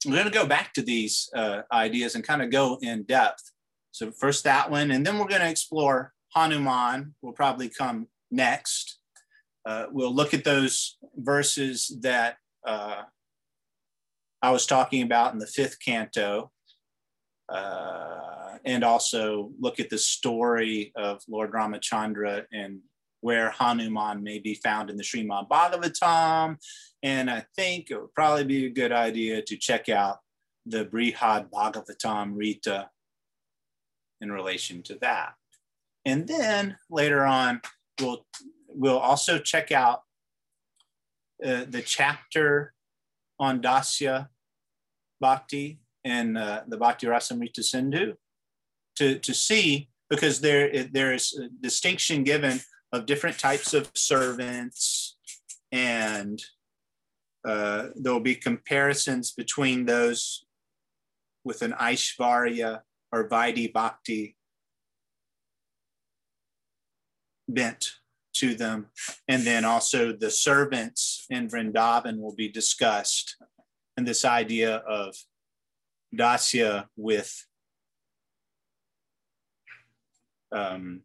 [0.07, 3.53] we're going to go back to these uh, ideas and kind of go in depth.
[3.91, 9.01] So first that one, and then we're going to explore Hanuman will probably come next.
[9.67, 13.03] Uh, we'll look at those verses that uh,
[14.41, 16.53] I was talking about in the fifth canto,
[17.49, 22.81] uh, and also look at the story of Lord Ramachandra and
[23.21, 26.57] where Hanuman may be found in the Srimad Bhagavatam.
[27.03, 30.19] And I think it would probably be a good idea to check out
[30.67, 32.89] the Brihad Bhagavatamrita
[34.21, 35.35] in relation to that.
[36.05, 37.61] And then later on,
[38.01, 38.27] we'll,
[38.69, 40.03] we'll also check out
[41.45, 42.75] uh, the chapter
[43.39, 44.29] on Dasya
[45.21, 48.15] Bhakti and uh, the Bhakti Rasamrita Sindhu
[48.97, 52.61] to, to see, because there, there is a distinction given
[52.93, 55.17] of different types of servants
[55.71, 56.43] and
[57.47, 60.45] uh, there'll be comparisons between those
[61.45, 64.37] with an Aishvarya or Vaidhi Bhakti
[67.49, 67.93] bent
[68.35, 68.87] to them.
[69.27, 73.37] And then also the servants in Vrindavan will be discussed.
[73.97, 75.15] And this idea of
[76.15, 77.47] Dasya with
[80.53, 81.03] um,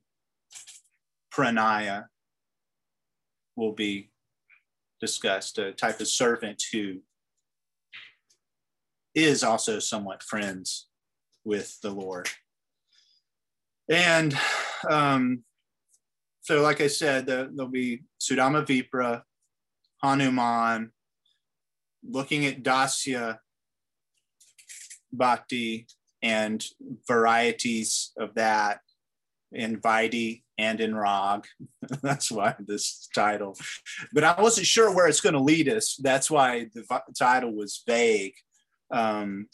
[1.34, 2.06] pranaya
[3.56, 4.12] will be
[5.04, 7.02] discussed, a type of servant who
[9.14, 10.88] is also somewhat friends
[11.44, 12.30] with the Lord.
[13.90, 14.34] And
[14.90, 15.44] um,
[16.40, 19.24] so, like I said, the, there'll be Sudama Vipra,
[20.02, 20.92] Hanuman,
[22.02, 23.40] looking at Dasya
[25.12, 25.86] Bhakti
[26.22, 26.66] and
[27.06, 28.80] varieties of that
[29.54, 31.46] in Vaidhi and in Rag.
[32.02, 33.58] That's why this title.
[34.14, 35.96] But I wasn't sure where it's going to lead us.
[35.96, 36.86] That's why the
[37.18, 38.36] title was vague.
[38.92, 39.48] Um,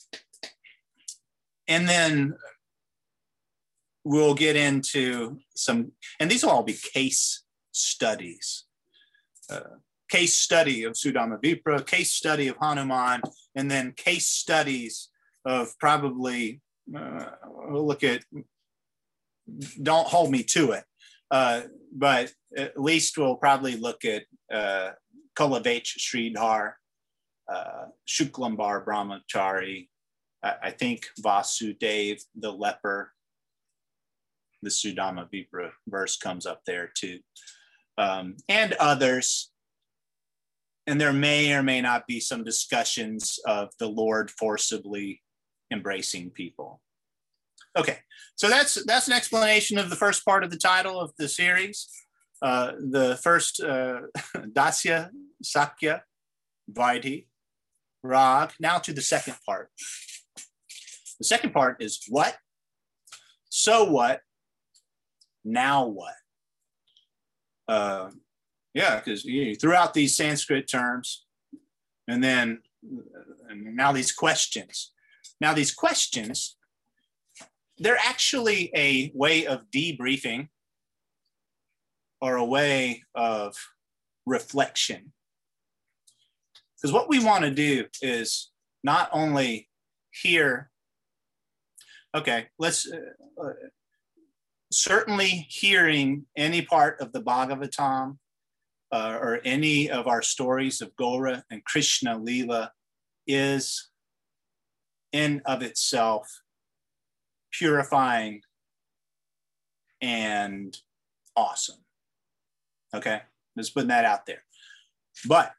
[1.67, 2.33] and then
[4.03, 8.65] we'll get into some, and these will all be case studies.
[9.51, 9.77] Uh,
[10.09, 13.21] case study of Sudama Vipra, case study of Hanuman,
[13.55, 15.09] and then case studies
[15.45, 16.61] of probably,
[16.95, 18.23] uh, we'll look at
[19.81, 20.83] don't hold me to it.
[21.31, 24.91] Uh, but at least we'll probably look at uh,
[25.37, 26.73] Kholavecha Sridhar,
[27.51, 29.87] uh, Shuklambar Brahmachari,
[30.43, 33.11] I, I think Vasudev, the leper.
[34.61, 37.19] The Sudama Vipra verse comes up there too.
[37.97, 39.51] Um, and others.
[40.85, 45.21] And there may or may not be some discussions of the Lord forcibly
[45.71, 46.81] embracing people.
[47.79, 47.99] Okay,
[48.35, 51.87] so that's that's an explanation of the first part of the title of the series.
[52.41, 54.01] Uh, the first uh,
[54.35, 55.11] Dasya,
[55.41, 56.03] Sakya,
[56.69, 57.27] Vaidhi,
[58.03, 58.51] Rag.
[58.59, 59.69] Now to the second part.
[61.19, 62.35] The second part is what,
[63.49, 64.19] so what,
[65.45, 66.15] now what.
[67.65, 68.09] Uh,
[68.73, 71.25] yeah, because you threw out these Sanskrit terms,
[72.09, 72.59] and then
[73.47, 74.91] and now these questions.
[75.39, 76.57] Now these questions
[77.79, 80.49] they're actually a way of debriefing
[82.21, 83.55] or a way of
[84.25, 85.13] reflection.
[86.75, 88.51] Because what we want to do is
[88.83, 89.69] not only
[90.11, 90.69] hear,
[92.15, 93.53] okay, let's uh, uh,
[94.71, 98.17] certainly hearing any part of the Bhagavatam
[98.91, 102.71] uh, or any of our stories of Gora and Krishna Lila
[103.27, 103.89] is
[105.11, 106.27] in of itself
[107.51, 108.41] purifying
[110.01, 110.75] and
[111.35, 111.79] awesome.
[112.93, 113.21] Okay,
[113.57, 114.43] just putting that out there.
[115.27, 115.51] But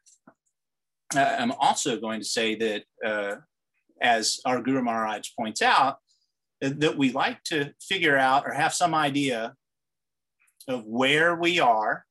[1.15, 3.35] uh, I'm also going to say that, uh,
[4.01, 5.97] as our Guru Maharaj points out,
[6.59, 9.55] that we like to figure out or have some idea
[10.67, 12.05] of where we are.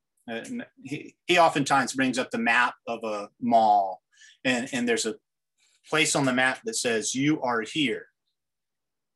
[0.85, 4.03] He, he oftentimes brings up the map of a mall,
[4.45, 5.17] and, and there's a
[5.89, 8.07] place on the map that says, You are here.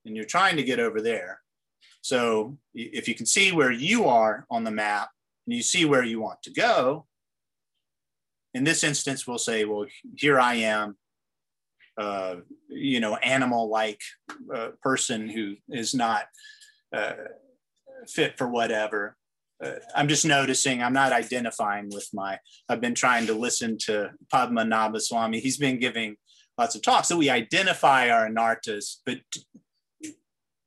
[0.05, 1.41] And you're trying to get over there.
[2.03, 5.09] So if you can see where you are on the map
[5.47, 7.07] and you see where you want to go,
[8.53, 9.87] in this instance, we'll say, Well,
[10.17, 10.97] here I am
[11.97, 12.37] uh,
[12.69, 14.01] you know, animal-like
[14.53, 16.25] uh, person who is not
[16.95, 17.13] uh,
[18.09, 19.17] fit for whatever.
[19.63, 20.83] Uh, I'm just noticing.
[20.83, 22.39] I'm not identifying with my.
[22.69, 25.39] I've been trying to listen to Padmanabha Swami.
[25.39, 26.17] He's been giving
[26.59, 27.09] lots of talks.
[27.09, 29.19] So we identify our anarthas, but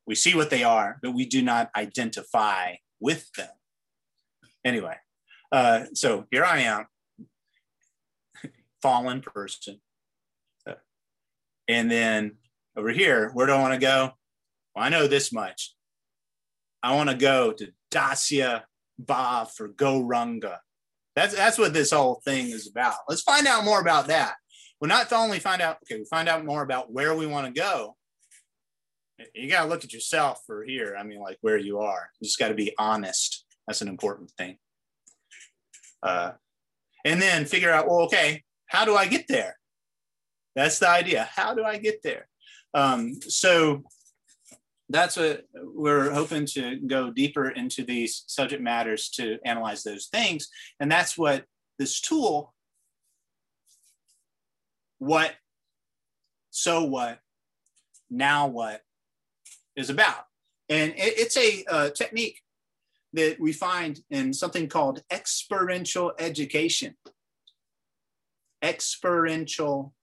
[0.08, 3.50] we see what they are, but we do not identify with them.
[4.66, 4.96] Anyway,
[5.52, 6.86] uh, so here I am,
[8.82, 9.80] fallen person
[11.68, 12.38] and then
[12.76, 14.12] over here, where do I want to go?
[14.76, 15.76] Well, I know this much.
[16.82, 18.64] I want to go to Dasya
[19.04, 20.58] Bhav for Gauranga.
[21.16, 22.96] That's that's what this whole thing is about.
[23.10, 24.36] Let's find out more about that.
[24.80, 27.60] We're not only find out, okay, we find out more about where we want to
[27.60, 27.96] go.
[29.34, 30.96] You got to look at yourself for here.
[30.98, 32.10] I mean, like where you are.
[32.20, 33.46] You just got to be honest.
[33.68, 34.58] That's an important thing.
[36.04, 36.32] Uh,
[37.04, 39.58] and then figure out, well, okay, how do I get there?
[40.56, 41.30] That's the idea.
[41.36, 42.28] How do I get there?
[42.74, 43.84] Um, so
[44.90, 50.48] that's what we're hoping to go deeper into these subject matters to analyze those things.
[50.80, 51.46] And that's what
[51.78, 52.54] this tool,
[55.00, 55.34] what,
[56.50, 57.20] so what,
[58.10, 58.82] now what,
[59.78, 60.26] is about.
[60.68, 62.42] And it, it's a uh, technique
[63.14, 66.96] that we find in something called experiential education.
[68.62, 69.94] Experiential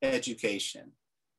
[0.00, 0.92] education.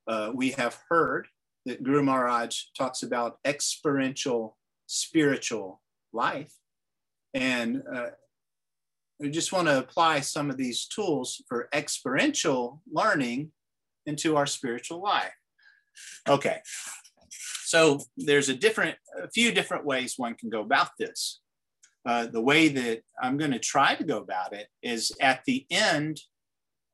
[0.07, 1.27] Uh, we have heard
[1.65, 5.81] that Guru Maharaj talks about experiential spiritual
[6.13, 6.53] life.
[7.33, 8.07] And uh,
[9.19, 13.51] we just want to apply some of these tools for experiential learning
[14.05, 15.33] into our spiritual life.
[16.27, 16.59] Okay,
[17.67, 21.41] so there's a different, a few different ways one can go about this.
[22.05, 25.65] Uh, the way that I'm going to try to go about it is at the
[25.69, 26.21] end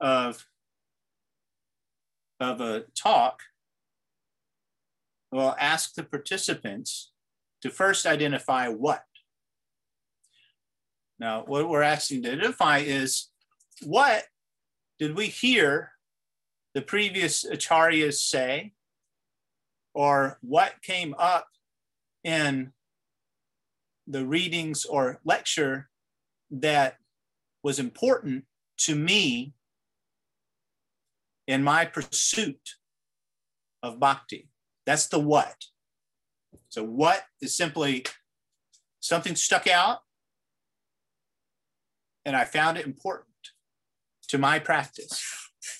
[0.01, 0.43] of
[2.39, 3.43] of a talk,
[5.31, 7.11] we'll ask the participants
[7.61, 9.03] to first identify what.
[11.19, 13.29] Now, what we're asking to identify is
[13.83, 14.23] what
[14.97, 15.91] did we hear
[16.73, 18.73] the previous acharyas say,
[19.93, 21.47] or what came up
[22.23, 22.71] in
[24.07, 25.89] the readings or lecture
[26.51, 26.97] that
[27.63, 28.45] was important
[28.77, 29.53] to me
[31.47, 32.75] in my pursuit
[33.81, 34.49] of bhakti.
[34.85, 35.55] That's the what.
[36.69, 38.05] So, what is simply
[38.99, 39.99] something stuck out
[42.25, 43.27] and I found it important
[44.29, 45.21] to my practice.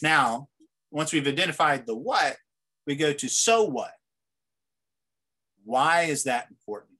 [0.02, 0.50] Now,
[0.92, 2.38] once we've identified the what,
[2.86, 3.94] we go to so what.
[5.64, 6.98] Why is that important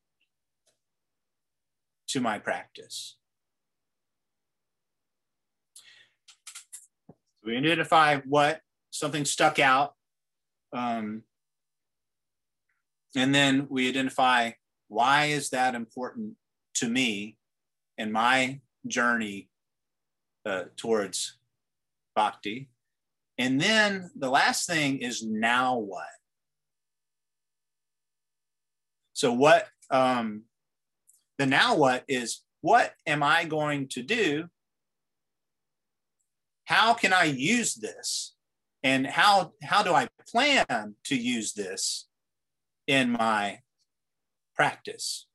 [2.10, 3.18] to my practice?
[7.46, 9.94] we identify what something stuck out.
[10.72, 11.24] Um,
[13.16, 14.52] and then we identify
[14.88, 16.36] why is that important
[16.76, 17.38] to me
[17.98, 19.50] in my journey
[20.46, 21.38] uh, towards
[22.16, 22.70] bhakti.
[23.38, 26.06] And then the last thing is now what?
[29.14, 30.44] So, what um,
[31.38, 34.50] the now what is what am I going to do
[36.66, 38.34] how can I use this?
[38.84, 42.08] And how, how do I plan to use this
[42.88, 43.60] in my
[44.56, 45.28] practice?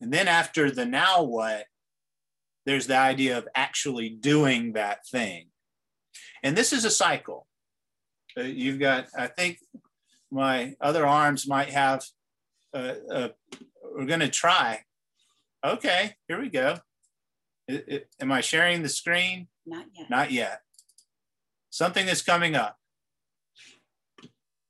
[0.00, 1.66] And then after the now what,
[2.64, 5.48] there's the idea of actually doing that thing.
[6.42, 7.46] And this is a cycle.
[8.36, 9.58] Uh, you've got, I think,
[10.30, 12.04] my other arms might have,
[12.74, 13.28] uh, uh,
[13.94, 14.80] we're going to try.
[15.64, 16.76] Okay, here we go.
[17.68, 19.48] It, it, am I sharing the screen?
[19.66, 20.10] Not yet.
[20.10, 20.60] Not yet.
[21.70, 22.76] Something is coming up.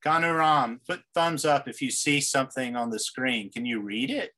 [0.05, 3.51] Kanuram, put thumbs up if you see something on the screen.
[3.51, 4.33] Can you read it?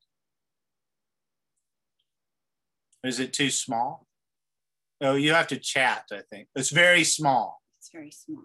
[3.04, 4.06] Is it too small?
[5.00, 6.48] Oh, you have to chat, I think.
[6.54, 7.60] It's very small.
[7.78, 8.44] It's very small.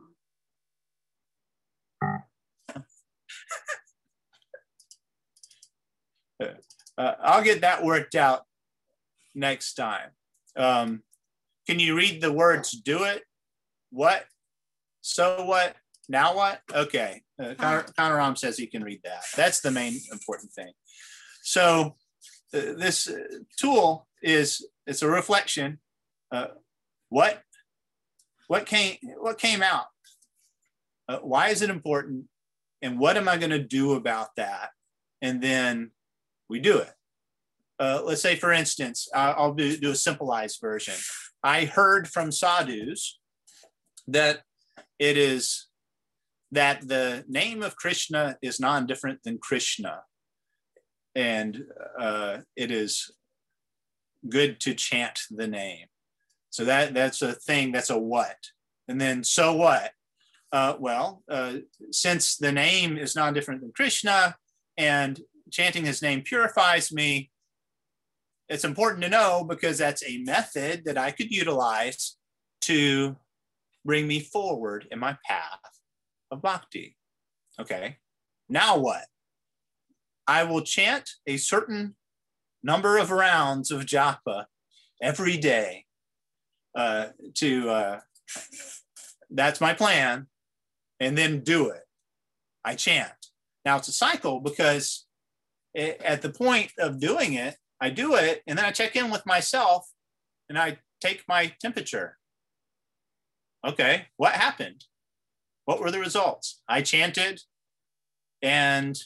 [6.98, 8.44] Uh, I'll get that worked out
[9.36, 10.10] next time.
[10.56, 11.04] Um,
[11.68, 13.24] can you read the words do it?
[13.92, 14.26] What?
[15.02, 15.76] So what?
[16.10, 16.62] Now what?
[16.74, 17.22] Okay.
[17.40, 19.24] Uh, Connor, Connor Rom says he can read that.
[19.36, 20.72] That's the main important thing.
[21.44, 21.96] So
[22.54, 23.20] uh, this uh,
[23.60, 25.80] tool is it's a reflection.
[26.32, 26.48] Uh,
[27.10, 27.42] what
[28.48, 29.86] what came what came out?
[31.08, 32.26] Uh, why is it important?
[32.82, 34.70] And what am I going to do about that?
[35.22, 35.92] And then
[36.50, 36.92] we do it.
[37.80, 40.96] Uh, let's say, for instance, I'll do, do a simplified version.
[41.44, 43.20] I heard from sadhus
[44.08, 44.42] that
[45.00, 45.68] it is
[46.52, 50.02] that the name of Krishna is non-different than Krishna,
[51.14, 51.66] and
[52.00, 53.12] uh, it is
[54.28, 55.88] good to chant the name.
[56.50, 57.72] So that that's a thing.
[57.72, 58.38] That's a what.
[58.88, 59.92] And then so what?
[60.52, 61.56] Uh, well, uh,
[61.92, 64.36] since the name is non-different than Krishna,
[64.78, 65.20] and
[65.52, 67.32] chanting his name purifies me,
[68.48, 72.16] it's important to know because that's a method that I could utilize
[72.62, 73.18] to
[73.84, 75.60] bring me forward in my path
[76.32, 76.96] of bhakti.
[77.60, 77.98] Okay,
[78.48, 79.06] now what?
[80.28, 81.96] I will chant a certain
[82.64, 84.46] number of rounds of japa
[85.02, 85.86] every day
[86.76, 88.00] uh, to, uh,
[89.30, 90.28] that's my plan,
[91.00, 91.84] and then do it.
[92.64, 93.12] I chant.
[93.66, 95.06] Now it's a cycle because
[95.74, 99.12] it, at the point of doing it, I do it, and then I check in
[99.12, 99.88] with myself
[100.50, 102.18] and I take my temperature.
[103.66, 104.86] Okay, what happened?
[105.66, 106.62] What were the results?
[106.68, 107.42] I chanted
[108.42, 108.98] and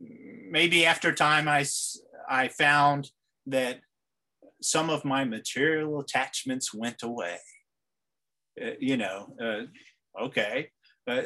[0.00, 1.64] maybe after time I,
[2.28, 3.10] I found
[3.46, 3.80] that
[4.62, 7.38] some of my material attachments went away.
[8.60, 10.70] Uh, you know, uh, okay.
[11.06, 11.22] Uh,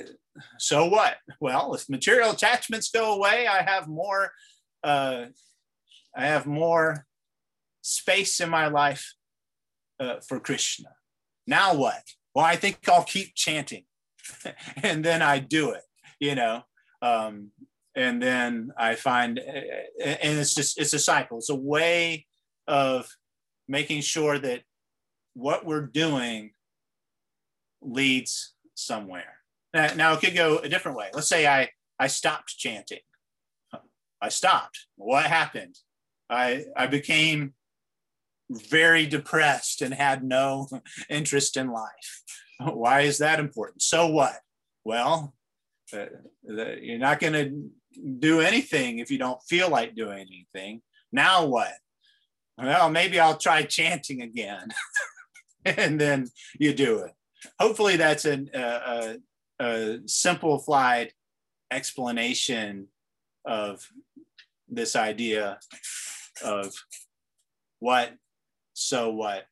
[0.58, 1.16] so what?
[1.40, 4.32] Well, if material attachments go away, I have more.
[4.82, 5.26] Uh,
[6.16, 7.06] I have more
[7.82, 9.14] space in my life
[10.00, 10.88] uh, for Krishna.
[11.46, 12.02] Now what?
[12.34, 13.84] Well, I think I'll keep chanting,
[14.82, 15.82] and then I do it.
[16.18, 16.62] You know,
[17.00, 17.50] um,
[17.96, 21.38] and then I find, and it's just it's a cycle.
[21.38, 22.26] It's a way
[22.66, 23.08] of
[23.68, 24.62] making sure that
[25.34, 26.52] what we're doing
[27.82, 29.36] leads somewhere.
[29.72, 31.10] Now, now it could go a different way.
[31.12, 33.00] Let's say I I stopped chanting.
[34.20, 34.86] I stopped.
[34.96, 35.76] What happened?
[36.28, 37.54] I I became
[38.50, 40.68] very depressed and had no
[41.08, 42.22] interest in life.
[42.60, 43.82] Why is that important?
[43.82, 44.40] So what?
[44.84, 45.34] Well,
[45.92, 46.06] uh,
[46.42, 47.70] the, you're not going to
[48.18, 50.82] do anything if you don't feel like doing anything.
[51.12, 51.72] Now what?
[52.58, 54.68] Well, maybe I'll try chanting again.
[55.64, 56.28] and then
[56.58, 57.12] you do it.
[57.58, 59.14] Hopefully, that's a, a, uh,
[59.60, 61.12] uh, a simplified
[61.70, 62.88] explanation
[63.44, 63.86] of
[64.68, 65.58] this idea
[66.44, 66.72] of
[67.78, 68.12] what,
[68.74, 69.46] so what,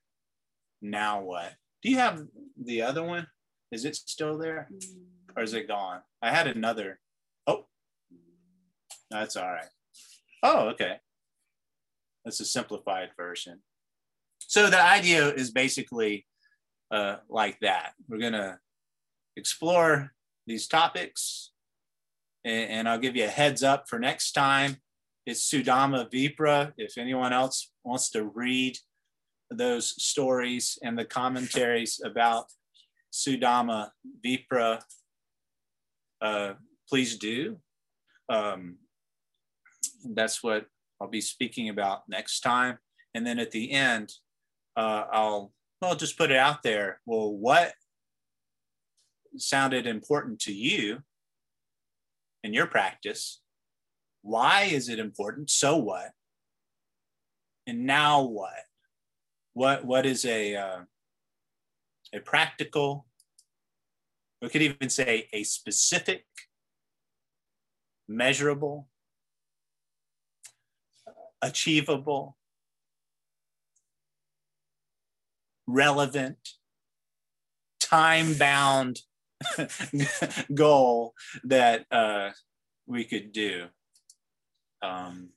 [0.80, 1.54] now what.
[1.82, 2.22] Do you have
[2.62, 3.26] the other one?
[3.70, 4.68] Is it still there
[5.36, 6.00] or is it gone?
[6.22, 7.00] I had another.
[7.46, 7.66] Oh,
[9.10, 9.68] that's all right.
[10.42, 10.96] Oh, okay.
[12.24, 13.60] That's a simplified version.
[14.38, 16.26] So the idea is basically
[16.90, 17.92] uh, like that.
[18.08, 18.58] We're going to
[19.36, 20.12] explore
[20.46, 21.52] these topics,
[22.44, 24.78] and, and, I'll give you a heads up for next time.
[25.26, 26.72] It's Sudama Vipra.
[26.78, 28.78] If anyone else wants to read
[29.50, 32.46] those stories and the commentaries about
[33.12, 33.90] Sudama
[34.24, 34.80] Vipra,
[36.22, 36.54] uh,
[36.88, 37.58] please do.
[38.28, 38.78] Um,
[40.14, 40.66] that's what
[41.00, 42.78] I'll be speaking about next time.
[43.14, 44.12] And then at the end,
[44.76, 47.00] uh, I'll well just put it out there.
[47.06, 47.72] Well, what
[49.36, 50.98] sounded important to you
[52.42, 53.40] in your practice?
[54.22, 55.50] Why is it important?
[55.50, 56.10] So what?
[57.66, 58.64] And now what?
[59.52, 60.78] What what is a uh,
[62.14, 63.06] a practical?
[64.40, 66.24] We could even say a specific,
[68.08, 68.88] measurable,
[71.42, 72.37] achievable,
[75.68, 76.54] relevant,
[77.78, 79.02] time bound
[80.54, 81.14] goal
[81.44, 82.30] that uh,
[82.86, 83.66] we could do.
[84.82, 85.28] Um,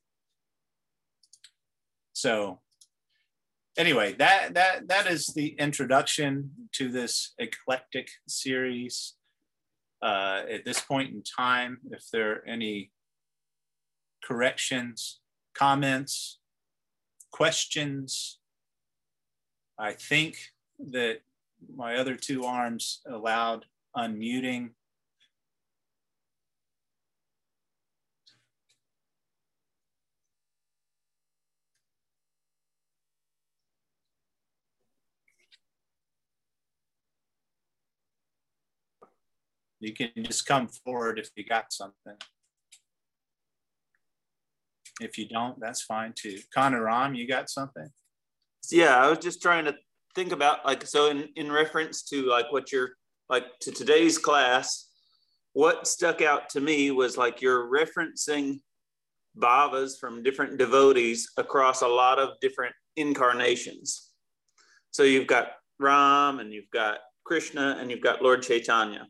[2.13, 2.59] so
[3.77, 9.15] anyway, that that that is the introduction to this eclectic series.
[10.01, 12.89] Uh, at this point in time, if there are any
[14.23, 15.19] corrections,
[15.53, 16.39] comments,
[17.31, 18.39] questions,
[19.81, 20.37] I think
[20.91, 21.21] that
[21.75, 23.65] my other two arms allowed
[23.97, 24.69] unmuting.
[39.79, 42.17] You can just come forward if you got something.
[44.99, 46.37] If you don't, that's fine too.
[46.53, 47.89] Connor Ram, you got something?
[48.69, 49.75] Yeah, I was just trying to
[50.15, 52.91] think about like so in, in reference to like what you're
[53.29, 54.89] like to today's class,
[55.53, 58.59] what stuck out to me was like you're referencing
[59.37, 64.09] bhavas from different devotees across a lot of different incarnations.
[64.91, 69.07] So you've got Ram and you've got Krishna and you've got Lord Chaitanya.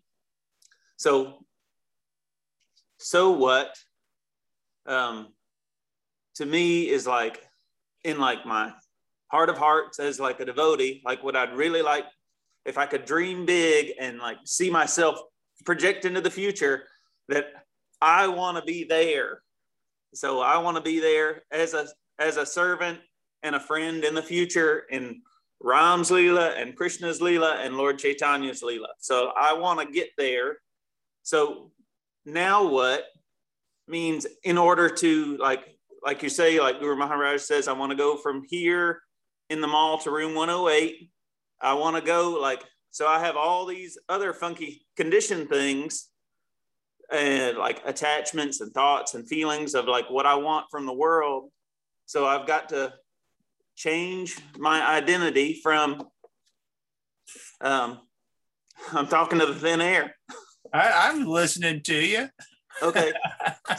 [0.97, 1.39] So,
[2.99, 3.75] so what?
[4.85, 5.27] Um,
[6.35, 7.43] to me is like
[8.03, 8.73] in like my
[9.31, 12.05] heart of hearts as like a devotee, like what I'd really like
[12.65, 15.19] if I could dream big and like see myself
[15.65, 16.83] project into the future
[17.29, 17.45] that
[18.01, 19.41] I want to be there.
[20.13, 21.87] So I want to be there as a
[22.19, 22.99] as a servant
[23.41, 25.21] and a friend in the future in
[25.61, 28.89] Ram's Leela and Krishna's Leela and Lord Chaitanya's Leela.
[28.99, 30.57] So I want to get there
[31.23, 31.71] so
[32.25, 33.05] now what
[33.87, 37.95] means in order to like like you say, like Guru Maharaj says, I want to
[37.95, 39.01] go from here
[39.51, 41.09] in the mall to room 108.
[41.61, 46.07] I want to go like so I have all these other funky condition things
[47.11, 51.51] and like attachments and thoughts and feelings of like what I want from the world.
[52.05, 52.93] So I've got to
[53.75, 56.03] change my identity from
[57.59, 57.99] um,
[58.93, 60.15] I'm talking to the thin air.
[60.73, 62.29] I, I'm listening to you.
[62.81, 63.11] Okay.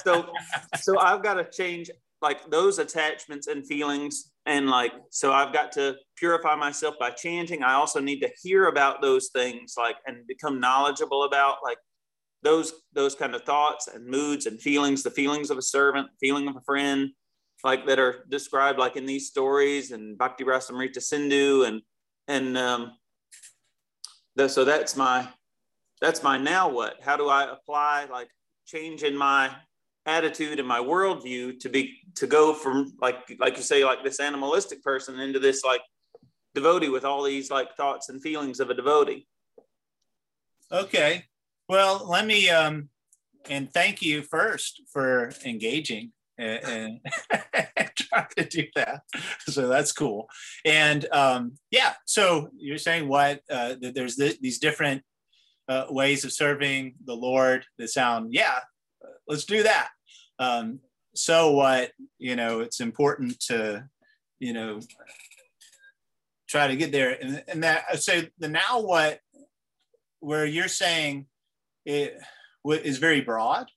[0.05, 0.33] So
[0.81, 1.91] so I've got to change
[2.23, 7.63] like those attachments and feelings and like so I've got to purify myself by chanting.
[7.63, 11.79] I also need to hear about those things like and become knowledgeable about like
[12.43, 16.49] those those kind of thoughts and moods and feelings, the feelings of a servant, feeling
[16.49, 17.11] of a friend,
[17.65, 21.83] like that are described like in these stories and Bhakti Rasamrita Sindhu and
[22.29, 22.93] and um
[24.35, 25.29] the, so that's my
[26.01, 26.97] that's my now what?
[27.01, 28.29] How do I apply like
[28.67, 29.51] change in my
[30.07, 34.21] attitude and my worldview to be to go from like like you say like this
[34.21, 35.83] animalistic person into this like
[36.55, 39.27] devotee with all these like thoughts and feelings of a devotee.
[40.71, 41.25] Okay.
[41.69, 42.89] Well, let me um
[43.49, 47.01] and thank you first for engaging and,
[47.55, 49.03] and trying to do that.
[49.49, 50.29] So that's cool.
[50.65, 53.41] And um, yeah, so you're saying what?
[53.51, 55.03] Uh, there's th- these different
[55.69, 58.61] uh, ways of serving the Lord that sound, yeah,
[59.33, 59.89] let's do that.
[60.39, 60.81] Um,
[61.15, 63.89] so what, you know, it's important to,
[64.39, 64.81] you know,
[66.49, 67.17] try to get there.
[67.19, 69.21] And, and that, so the now what,
[70.21, 71.27] where you're saying
[71.87, 72.19] it
[72.67, 73.71] is very broad.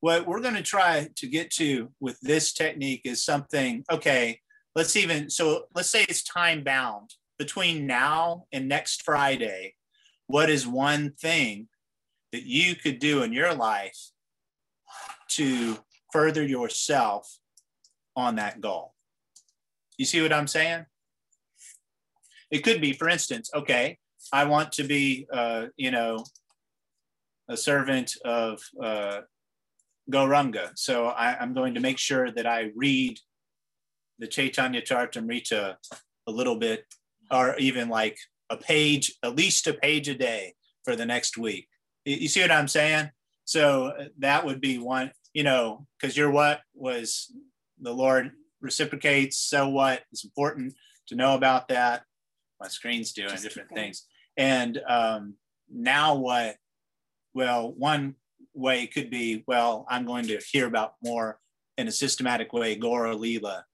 [0.00, 4.40] What we're going to try to get to with this technique is something, okay,
[4.74, 9.74] let's even, so let's say it's time bound between now and next Friday
[10.26, 11.68] what is one thing
[12.32, 13.96] that you could do in your life
[15.36, 15.78] to
[16.12, 17.38] further yourself
[18.14, 18.94] on that goal?
[19.98, 20.86] You see what I'm saying?
[22.50, 23.98] It could be, for instance, okay,
[24.32, 26.24] I want to be, uh, you know,
[27.48, 29.20] a servant of uh,
[30.10, 30.70] Gauranga.
[30.76, 33.18] So I, am going to make sure that I read
[34.18, 35.76] the Chaitanya Charitamrita
[36.26, 36.84] a little bit,
[37.30, 38.18] or even like
[38.50, 41.68] a page, at least a page a day for the next week.
[42.04, 43.10] You see what I'm saying?
[43.44, 47.30] So uh, that would be one, you know, because your what was
[47.78, 48.32] the Lord
[48.62, 49.36] reciprocates.
[49.36, 50.72] So what is important
[51.08, 52.04] to know about that?
[52.58, 54.06] My screen's doing Just different things.
[54.38, 55.34] And um,
[55.70, 56.56] now what?
[57.34, 58.14] Well, one
[58.54, 61.38] way could be, well, I'm going to hear about more
[61.76, 63.64] in a systematic way, Gaura Leela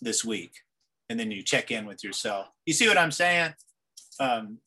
[0.00, 0.54] this week.
[1.10, 2.46] And then you check in with yourself.
[2.64, 3.52] You see what I'm saying?
[4.18, 4.58] um,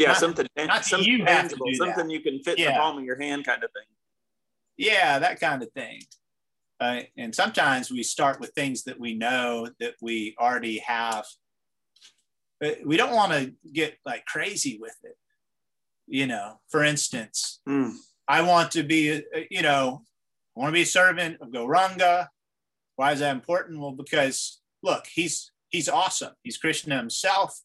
[0.00, 2.12] yeah, not, something, not something you tangible, something that.
[2.12, 2.68] you can fit yeah.
[2.68, 3.86] in the palm of your hand, kind of thing.
[4.76, 6.02] Yeah, that kind of thing.
[6.80, 11.26] Uh, and sometimes we start with things that we know that we already have
[12.58, 15.16] But we don't want to get like crazy with it.
[16.06, 17.92] You know, for instance, Mm.
[18.28, 20.04] I want to be, a- a- you know,
[20.56, 22.28] I want to be a servant of Gauranga.
[22.96, 23.80] Why is that important?
[23.80, 26.34] Well, because look, he's he's awesome.
[26.42, 27.60] He's Krishna himself.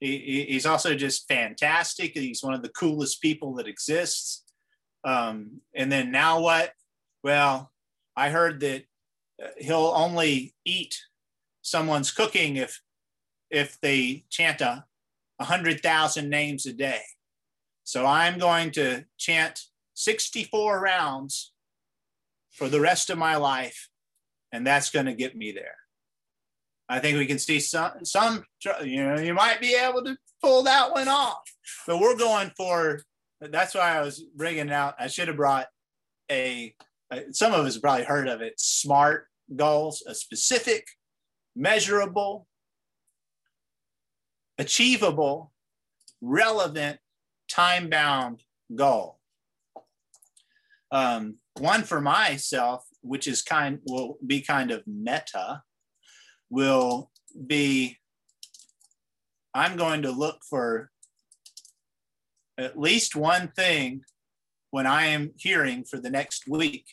[0.00, 2.12] He, he- he's also just fantastic.
[2.14, 4.42] He's one of the coolest people that exists.
[5.04, 6.72] Um, and then now what?
[7.22, 7.70] Well,
[8.16, 8.84] I heard that
[9.42, 10.98] uh, he'll only eat
[11.62, 12.80] someone's cooking if
[13.50, 14.84] if they chant a
[15.40, 17.00] hundred thousand names a day.
[17.84, 21.52] So I'm going to chant 64 rounds
[22.52, 23.88] for the rest of my life,
[24.52, 25.79] and that's going to get me there.
[26.90, 28.42] I think we can see some, some,
[28.82, 31.42] you know, you might be able to pull that one off,
[31.86, 33.00] but we're going for.
[33.40, 34.96] That's why I was bringing out.
[34.98, 35.68] I should have brought
[36.30, 36.74] a.
[37.30, 38.58] Some of us probably heard of it.
[38.58, 40.86] Smart goals, a specific,
[41.54, 42.48] measurable,
[44.58, 45.52] achievable,
[46.20, 46.98] relevant,
[47.48, 48.42] time-bound
[48.74, 49.18] goal.
[50.90, 55.62] Um, one for myself, which is kind will be kind of meta,
[56.50, 57.10] will
[57.46, 57.96] be
[59.54, 60.90] I'm going to look for
[62.58, 64.02] at least one thing
[64.70, 66.84] when I am hearing for the next week.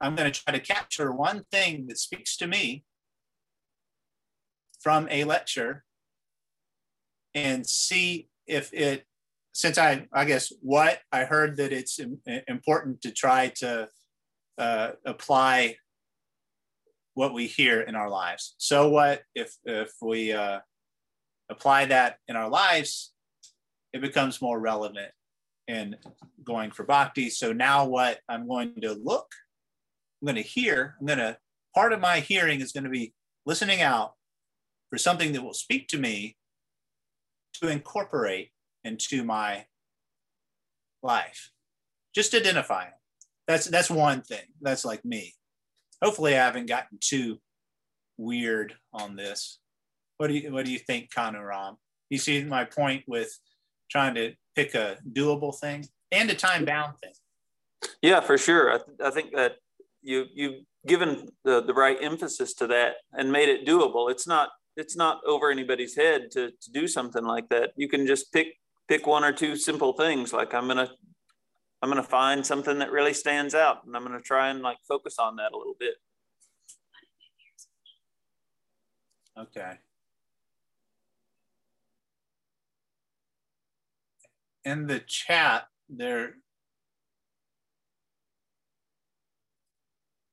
[0.00, 2.84] I'm going to try to capture one thing that speaks to me
[4.80, 5.84] from a lecture
[7.34, 9.04] and see if it
[9.52, 11.98] since I, I guess what I heard that it's
[12.46, 13.88] important to try to
[14.58, 15.76] uh, apply
[17.16, 18.54] what we hear in our lives.
[18.58, 20.60] So what if if we uh,
[21.48, 23.14] apply that in our lives,
[23.94, 25.10] it becomes more relevant
[25.66, 25.96] in
[26.44, 27.30] going for bhakti.
[27.30, 29.28] So now what I'm going to look,
[30.20, 31.38] I'm going to hear, I'm going to
[31.74, 33.14] part of my hearing is going to be
[33.46, 34.12] listening out
[34.90, 36.36] for something that will speak to me
[37.54, 38.50] to incorporate
[38.84, 39.64] into my
[41.02, 41.50] life.
[42.14, 42.94] Just identify it.
[43.48, 44.44] That's that's one thing.
[44.60, 45.32] That's like me.
[46.02, 47.38] Hopefully, I haven't gotten too
[48.16, 49.58] weird on this.
[50.18, 51.76] What do you What do you think, Kanuram?
[52.10, 53.38] You see my point with
[53.90, 57.12] trying to pick a doable thing and a time bound thing.
[58.02, 58.72] Yeah, for sure.
[58.72, 59.56] I, th- I think that
[60.02, 64.10] you you've given the, the right emphasis to that and made it doable.
[64.10, 67.72] It's not it's not over anybody's head to, to do something like that.
[67.76, 68.48] You can just pick
[68.88, 70.32] pick one or two simple things.
[70.32, 70.90] Like I'm gonna
[71.82, 75.18] I'm gonna find something that really stands out, and I'm gonna try and like focus
[75.18, 75.94] on that a little bit.
[79.38, 79.74] Okay.
[84.64, 86.34] In the chat, there.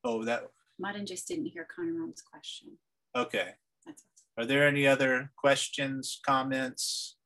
[0.03, 0.47] Oh, that
[0.79, 2.77] Martin just didn't hear Conram's question.
[3.15, 3.51] okay.
[3.85, 4.03] That's
[4.37, 7.17] Are there any other questions, comments,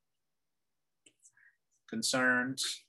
[1.90, 2.84] concerns?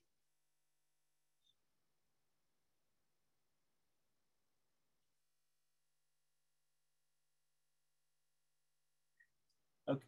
[9.89, 10.05] Okay.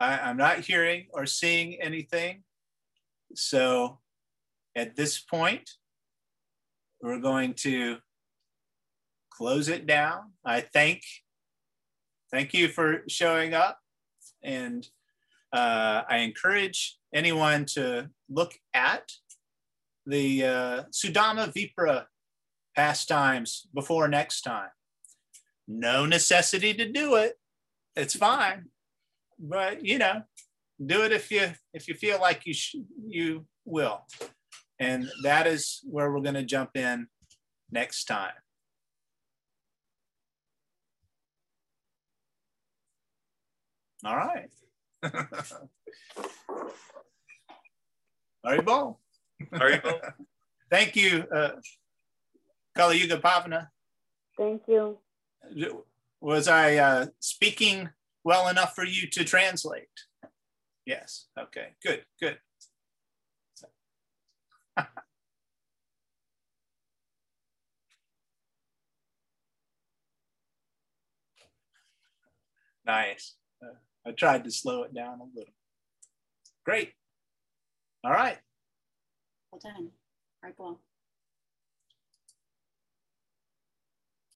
[0.00, 2.42] I, I'm not hearing or seeing anything.
[3.34, 3.98] So
[4.74, 5.70] at this point,
[7.02, 7.98] we're going to
[9.30, 10.32] close it down.
[10.44, 11.02] I thank
[12.32, 13.78] thank you for showing up.
[14.42, 14.86] And
[15.52, 19.12] uh, I encourage anyone to look at
[20.04, 22.04] the uh, Sudama Vipra
[22.76, 24.68] pastimes before next time.
[25.66, 27.38] No necessity to do it.
[27.96, 28.66] It's fine,
[29.38, 30.22] but you know,
[30.84, 32.76] do it if you if you feel like you sh-
[33.06, 34.06] you will.
[34.78, 37.06] And that is where we're going to jump in
[37.70, 38.34] next time.
[44.04, 44.50] All right.
[48.44, 48.98] Haribol.
[49.52, 50.12] Haribol.
[50.70, 51.52] Thank you, uh,
[52.76, 53.68] Kali Yuga Pavana.
[54.36, 54.98] Thank you.
[56.20, 57.88] Was I uh, speaking
[58.26, 59.86] well enough for you to translate?
[60.84, 61.26] Yes.
[61.38, 61.68] Okay.
[61.80, 62.04] Good.
[62.20, 62.38] Good.
[72.84, 73.36] nice.
[73.62, 73.68] Uh,
[74.04, 75.54] I tried to slow it down a little.
[76.64, 76.94] Great.
[78.02, 78.38] All right.
[79.52, 79.90] well done.
[80.42, 80.80] Right, well.